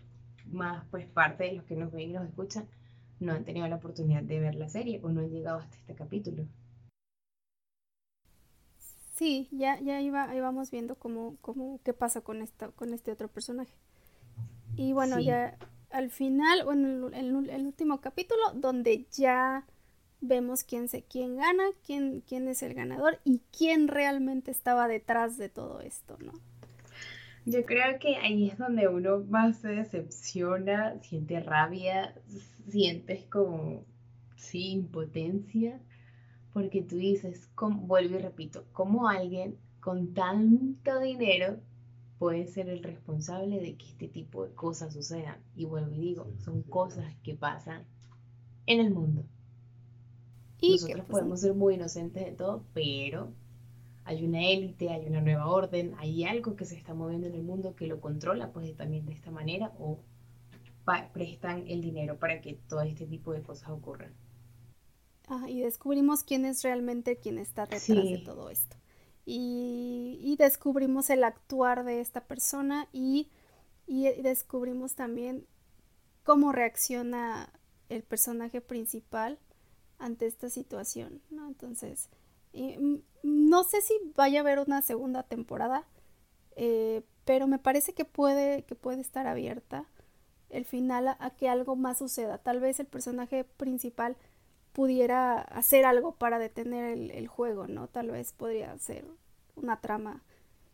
más 0.51 0.83
pues 0.91 1.07
parte 1.07 1.45
de 1.45 1.53
los 1.53 1.63
que 1.63 1.77
nos 1.77 1.91
ven 1.91 2.09
y 2.09 2.13
nos 2.13 2.27
escuchan 2.27 2.67
no 3.19 3.33
han 3.33 3.45
tenido 3.45 3.67
la 3.67 3.77
oportunidad 3.77 4.23
de 4.23 4.39
ver 4.39 4.55
la 4.55 4.69
serie 4.69 4.99
o 5.03 5.09
no 5.09 5.21
han 5.21 5.29
llegado 5.29 5.59
hasta 5.59 5.75
este 5.77 5.95
capítulo. 5.95 6.45
Sí, 9.15 9.49
ya, 9.51 9.79
ya 9.81 9.99
iba, 9.99 10.33
íbamos 10.33 10.71
viendo 10.71 10.95
cómo, 10.95 11.35
cómo, 11.41 11.81
qué 11.83 11.93
pasa 11.93 12.21
con, 12.21 12.41
esta, 12.41 12.69
con 12.69 12.93
este 12.93 13.11
otro 13.11 13.27
personaje. 13.27 13.73
Y 14.77 14.93
bueno, 14.93 15.19
ya 15.19 15.57
al 15.89 16.09
final, 16.09 16.63
bueno, 16.63 17.07
el, 17.09 17.49
el, 17.49 17.65
último 17.65 17.99
capítulo, 17.99 18.41
donde 18.53 19.07
ya 19.11 19.65
vemos 20.21 20.63
quién, 20.63 20.87
se, 20.87 21.03
quién 21.03 21.35
gana, 21.35 21.63
quién, 21.85 22.21
quién 22.21 22.47
es 22.47 22.63
el 22.63 22.73
ganador 22.73 23.19
y 23.25 23.41
quién 23.51 23.89
realmente 23.89 24.51
estaba 24.51 24.87
detrás 24.87 25.37
de 25.37 25.49
todo 25.49 25.81
esto, 25.81 26.17
¿no? 26.19 26.31
Yo 27.45 27.65
creo 27.65 27.99
que 27.99 28.15
ahí 28.17 28.49
es 28.49 28.57
donde 28.57 28.87
uno 28.87 29.23
más 29.27 29.57
se 29.57 29.69
decepciona, 29.69 30.99
siente 31.01 31.39
rabia, 31.39 32.13
sientes 32.69 33.25
como, 33.25 33.83
sí, 34.35 34.71
impotencia, 34.71 35.81
porque 36.53 36.81
tú 36.81 36.95
dices, 36.95 37.49
vuelvo 37.57 38.15
y 38.15 38.21
repito, 38.21 38.65
¿cómo 38.71 39.07
alguien 39.07 39.57
con 39.79 40.13
tanto 40.13 40.99
dinero 40.99 41.59
puede 42.17 42.47
ser 42.47 42.69
el 42.69 42.83
responsable 42.83 43.59
de 43.59 43.75
que 43.75 43.85
este 43.85 44.07
tipo 44.07 44.45
de 44.45 44.53
cosas 44.53 44.93
sucedan? 44.93 45.37
Y 45.55 45.65
vuelvo 45.65 45.93
y 45.93 45.99
digo, 45.99 46.31
son 46.39 46.63
cosas 46.63 47.15
que 47.23 47.35
pasan 47.35 47.85
en 48.65 48.79
el 48.79 48.91
mundo. 48.91 49.23
Y 50.61 50.71
Nosotros 50.73 51.05
podemos 51.05 51.41
ser 51.41 51.53
muy 51.53 51.75
inocentes 51.75 52.25
de 52.25 52.31
todo, 52.31 52.65
pero 52.73 53.31
hay 54.03 54.25
una 54.25 54.43
élite, 54.43 54.89
hay 54.89 55.05
una 55.05 55.21
nueva 55.21 55.47
orden, 55.47 55.93
hay 55.99 56.23
algo 56.25 56.55
que 56.55 56.65
se 56.65 56.75
está 56.75 56.93
moviendo 56.93 57.27
en 57.27 57.35
el 57.35 57.43
mundo 57.43 57.75
que 57.75 57.87
lo 57.87 58.01
controla 58.01 58.51
pues 58.51 58.75
también 58.75 59.05
de 59.05 59.13
esta 59.13 59.31
manera 59.31 59.71
o 59.79 59.99
prestan 61.13 61.67
el 61.67 61.81
dinero 61.81 62.17
para 62.17 62.41
que 62.41 62.53
todo 62.67 62.81
este 62.81 63.05
tipo 63.05 63.33
de 63.33 63.41
cosas 63.41 63.69
ocurran. 63.69 64.13
Ah, 65.27 65.45
y 65.47 65.61
descubrimos 65.61 66.23
quién 66.23 66.45
es 66.45 66.63
realmente 66.63 67.17
quien 67.17 67.37
está 67.37 67.63
detrás 67.65 68.03
de 68.03 68.21
todo 68.25 68.49
esto. 68.49 68.75
Y, 69.25 70.35
descubrimos 70.39 71.11
el 71.11 71.23
actuar 71.23 71.83
de 71.83 72.01
esta 72.01 72.21
persona 72.21 72.87
y, 72.91 73.29
descubrimos 73.87 74.95
también 74.95 75.45
cómo 76.23 76.51
reacciona 76.51 77.51
el 77.89 78.01
personaje 78.01 78.61
principal 78.61 79.37
ante 79.99 80.25
esta 80.25 80.49
situación, 80.49 81.21
¿no? 81.29 81.47
Entonces, 81.47 82.09
no 83.21 83.63
sé 83.63 83.81
si 83.81 83.93
vaya 84.15 84.39
a 84.39 84.41
haber 84.41 84.59
una 84.59 84.81
segunda 84.81 85.23
temporada, 85.23 85.85
eh, 86.55 87.03
pero 87.25 87.45
me 87.45 87.59
parece 87.59 87.93
que 87.93 88.05
puede, 88.05 88.63
que 88.63 88.75
puede 88.75 89.01
estar 89.01 89.27
abierta 89.27 89.85
el 90.49 90.65
final 90.65 91.07
a, 91.07 91.29
que 91.31 91.49
algo 91.49 91.75
más 91.75 91.97
suceda. 91.97 92.37
Tal 92.37 92.59
vez 92.59 92.79
el 92.79 92.87
personaje 92.87 93.43
principal 93.43 94.15
pudiera 94.73 95.41
hacer 95.41 95.85
algo 95.85 96.13
para 96.13 96.39
detener 96.39 96.97
el, 97.11 97.27
juego, 97.27 97.67
¿no? 97.67 97.87
Tal 97.87 98.11
vez 98.11 98.33
podría 98.33 98.77
ser 98.79 99.05
una 99.55 99.79
trama 99.79 100.21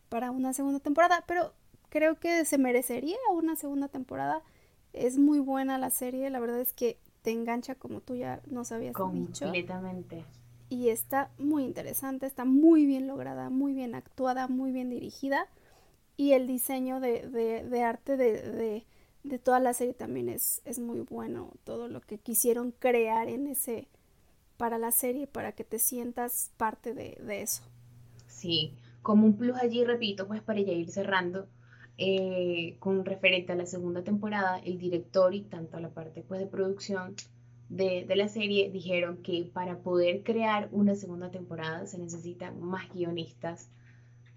para 0.08 0.30
una 0.30 0.52
segunda 0.52 0.80
temporada, 0.80 1.24
pero 1.26 1.52
creo 1.88 2.18
que 2.18 2.44
se 2.44 2.58
merecería 2.58 3.16
una 3.32 3.56
segunda 3.56 3.88
temporada. 3.88 4.42
Es 4.92 5.18
muy 5.18 5.40
buena 5.40 5.78
la 5.78 5.90
serie, 5.90 6.30
la 6.30 6.40
verdad 6.40 6.60
es 6.60 6.72
que 6.72 6.98
te 7.22 7.32
engancha 7.32 7.74
como 7.74 8.00
tú 8.00 8.14
ya 8.16 8.40
nos 8.46 8.72
habías 8.72 8.94
dicho. 8.94 9.44
Completamente. 9.44 10.24
Y 10.68 10.88
está 10.88 11.30
muy 11.38 11.64
interesante, 11.64 12.26
está 12.26 12.44
muy 12.44 12.86
bien 12.86 13.06
lograda, 13.06 13.50
muy 13.50 13.72
bien 13.72 13.94
actuada, 13.94 14.48
muy 14.48 14.72
bien 14.72 14.90
dirigida. 14.90 15.46
Y 16.16 16.32
el 16.32 16.46
diseño 16.46 16.98
de, 16.98 17.28
de 17.28 17.82
arte 17.82 18.16
de, 18.16 18.40
de 18.40 18.86
toda 19.42 19.60
la 19.60 19.74
serie 19.74 19.94
también 19.94 20.28
es, 20.28 20.62
es 20.64 20.78
muy 20.78 21.00
bueno 21.00 21.52
todo 21.64 21.88
lo 21.88 22.00
que 22.00 22.18
quisieron 22.18 22.72
crear 22.72 23.28
en 23.28 23.46
ese 23.46 23.88
para 24.56 24.78
la 24.78 24.92
serie, 24.92 25.26
para 25.26 25.52
que 25.52 25.64
te 25.64 25.78
sientas 25.78 26.52
parte 26.56 26.94
de, 26.94 27.18
de 27.22 27.42
eso. 27.42 27.62
Sí, 28.26 28.74
como 29.02 29.26
un 29.26 29.36
plus 29.36 29.56
allí, 29.56 29.84
repito, 29.84 30.26
pues 30.26 30.42
para 30.42 30.60
ya 30.60 30.72
ir 30.72 30.90
cerrando, 30.90 31.46
eh, 31.98 32.76
con 32.78 33.04
referente 33.04 33.52
a 33.52 33.56
la 33.56 33.66
segunda 33.66 34.04
temporada, 34.04 34.58
el 34.58 34.78
director 34.78 35.34
y 35.34 35.42
tanto 35.42 35.80
la 35.80 35.90
parte 35.90 36.22
pues, 36.22 36.40
de 36.40 36.46
producción 36.46 37.14
de, 37.68 38.04
de, 38.06 38.16
la 38.16 38.28
serie 38.28 38.70
dijeron 38.70 39.22
que 39.22 39.50
para 39.52 39.78
poder 39.78 40.22
crear 40.22 40.68
una 40.72 40.94
segunda 40.94 41.30
temporada 41.30 41.86
se 41.86 41.98
necesitan 41.98 42.60
más 42.60 42.92
guionistas, 42.92 43.70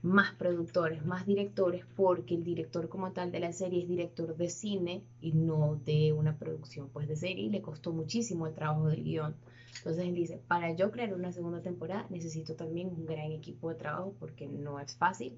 más 0.02 0.34
productores, 0.36 1.06
más 1.06 1.26
directores, 1.26 1.86
porque 1.96 2.36
el 2.36 2.44
director 2.44 2.88
como 2.88 3.12
tal 3.12 3.32
de 3.32 3.40
la 3.40 3.52
serie 3.52 3.82
es 3.82 3.88
director 3.88 4.36
de 4.38 4.50
cine 4.50 5.04
y 5.20 5.34
no 5.34 5.76
de 5.86 6.14
una 6.14 6.38
producción 6.38 6.90
pues 6.90 7.08
de 7.08 7.18
serie 7.18 7.46
y 7.46 7.50
le 7.50 7.62
costó 7.62 7.92
muchísimo 7.92 8.48
el 8.48 8.54
trabajo 8.54 8.88
del 8.88 9.04
guion. 9.04 9.36
Entonces 9.78 10.06
él 10.06 10.16
dice, 10.16 10.42
para 10.48 10.74
yo 10.74 10.92
crear 10.92 11.14
una 11.14 11.32
segunda 11.32 11.62
temporada 11.62 12.08
necesito 12.10 12.56
también 12.56 12.88
un 12.88 13.06
gran 13.06 13.32
equipo 13.32 13.70
de 13.70 13.76
trabajo 13.76 14.16
porque 14.20 14.48
no 14.48 14.80
es 14.80 14.96
fácil 14.96 15.38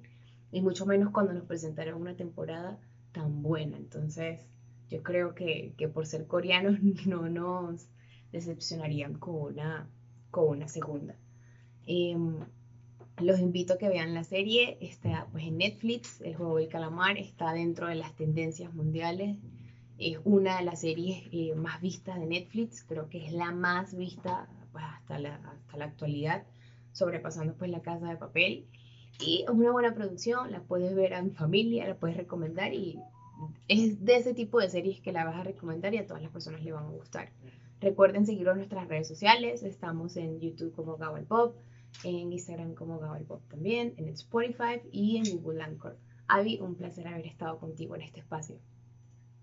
y 0.52 0.62
mucho 0.62 0.86
menos 0.86 1.12
cuando 1.12 1.34
nos 1.34 1.45
presentaron 1.45 2.00
una 2.00 2.15
temporada 2.15 2.80
tan 3.12 3.41
buena. 3.41 3.78
Entonces, 3.78 4.47
yo 4.89 5.02
creo 5.04 5.34
que, 5.34 5.74
por 5.93 6.06
ser 6.06 6.28
coreanos 6.28 6.82
no 7.08 7.30
nos 7.30 7.88
decepcionarían 8.32 9.15
con 9.15 9.36
una, 9.36 9.89
con 10.30 10.50
una 10.50 10.67
segunda. 10.67 11.15
Em, 11.86 12.38
los 13.21 13.39
invito 13.39 13.73
a 13.73 13.77
que 13.77 13.89
vean 13.89 14.13
la 14.13 14.23
serie, 14.23 14.77
está 14.81 15.27
pues 15.31 15.45
en 15.45 15.57
Netflix, 15.57 16.21
El 16.21 16.36
juego 16.36 16.57
del 16.57 16.67
calamar 16.67 17.17
está 17.17 17.53
dentro 17.53 17.88
de 17.88 17.95
las 17.95 18.15
tendencias 18.15 18.73
mundiales, 18.73 19.38
es 19.97 20.17
una 20.23 20.57
de 20.57 20.63
las 20.63 20.81
series 20.81 21.23
eh, 21.31 21.53
más 21.55 21.79
vistas 21.81 22.19
de 22.19 22.25
Netflix, 22.25 22.84
creo 22.84 23.07
que 23.10 23.25
es 23.25 23.34
la 23.34 23.51
más 23.51 23.95
vista 23.95 24.47
pues, 24.71 24.84
hasta, 24.84 25.19
la, 25.19 25.36
hasta 25.36 25.77
la 25.77 25.86
actualidad, 25.86 26.43
sobrepasando 26.91 27.53
pues 27.55 27.69
La 27.69 27.81
Casa 27.81 28.07
de 28.07 28.17
Papel. 28.17 28.65
Y 29.19 29.43
es 29.43 29.49
una 29.49 29.71
buena 29.71 29.93
producción, 29.93 30.51
la 30.51 30.62
puedes 30.63 30.95
ver 30.95 31.13
en 31.13 31.31
familia, 31.34 31.88
la 31.88 31.95
puedes 31.95 32.17
recomendar 32.17 32.73
y 32.73 32.99
es 33.67 34.03
de 34.03 34.15
ese 34.15 34.34
tipo 34.34 34.60
de 34.60 34.69
series 34.69 34.99
que 35.01 35.12
la 35.12 35.25
vas 35.25 35.36
a 35.36 35.43
recomendar 35.43 35.93
y 35.93 35.97
a 35.97 36.07
todas 36.07 36.23
las 36.23 36.31
personas 36.31 36.63
le 36.63 36.71
van 36.71 36.86
a 36.86 36.89
gustar. 36.89 37.29
Recuerden 37.79 38.25
seguirnos 38.25 38.53
en 38.53 38.60
nuestras 38.60 38.88
redes 38.88 39.07
sociales, 39.07 39.63
estamos 39.63 40.17
en 40.17 40.39
YouTube 40.39 40.73
como 40.73 40.97
Gawal 40.97 41.25
Pop, 41.25 41.55
en 42.04 42.32
Instagram 42.32 42.73
como 42.73 42.99
Gawal 42.99 43.25
Pop 43.25 43.41
también, 43.49 43.93
en 43.97 44.10
Spotify 44.10 44.82
y 44.91 45.17
en 45.17 45.41
Google 45.41 45.63
Anchor. 45.63 45.97
Avi, 46.27 46.60
un 46.60 46.75
placer 46.75 47.08
haber 47.08 47.27
estado 47.27 47.60
contigo 47.60 47.95
en 47.95 48.01
este 48.01 48.21
espacio. 48.21 48.58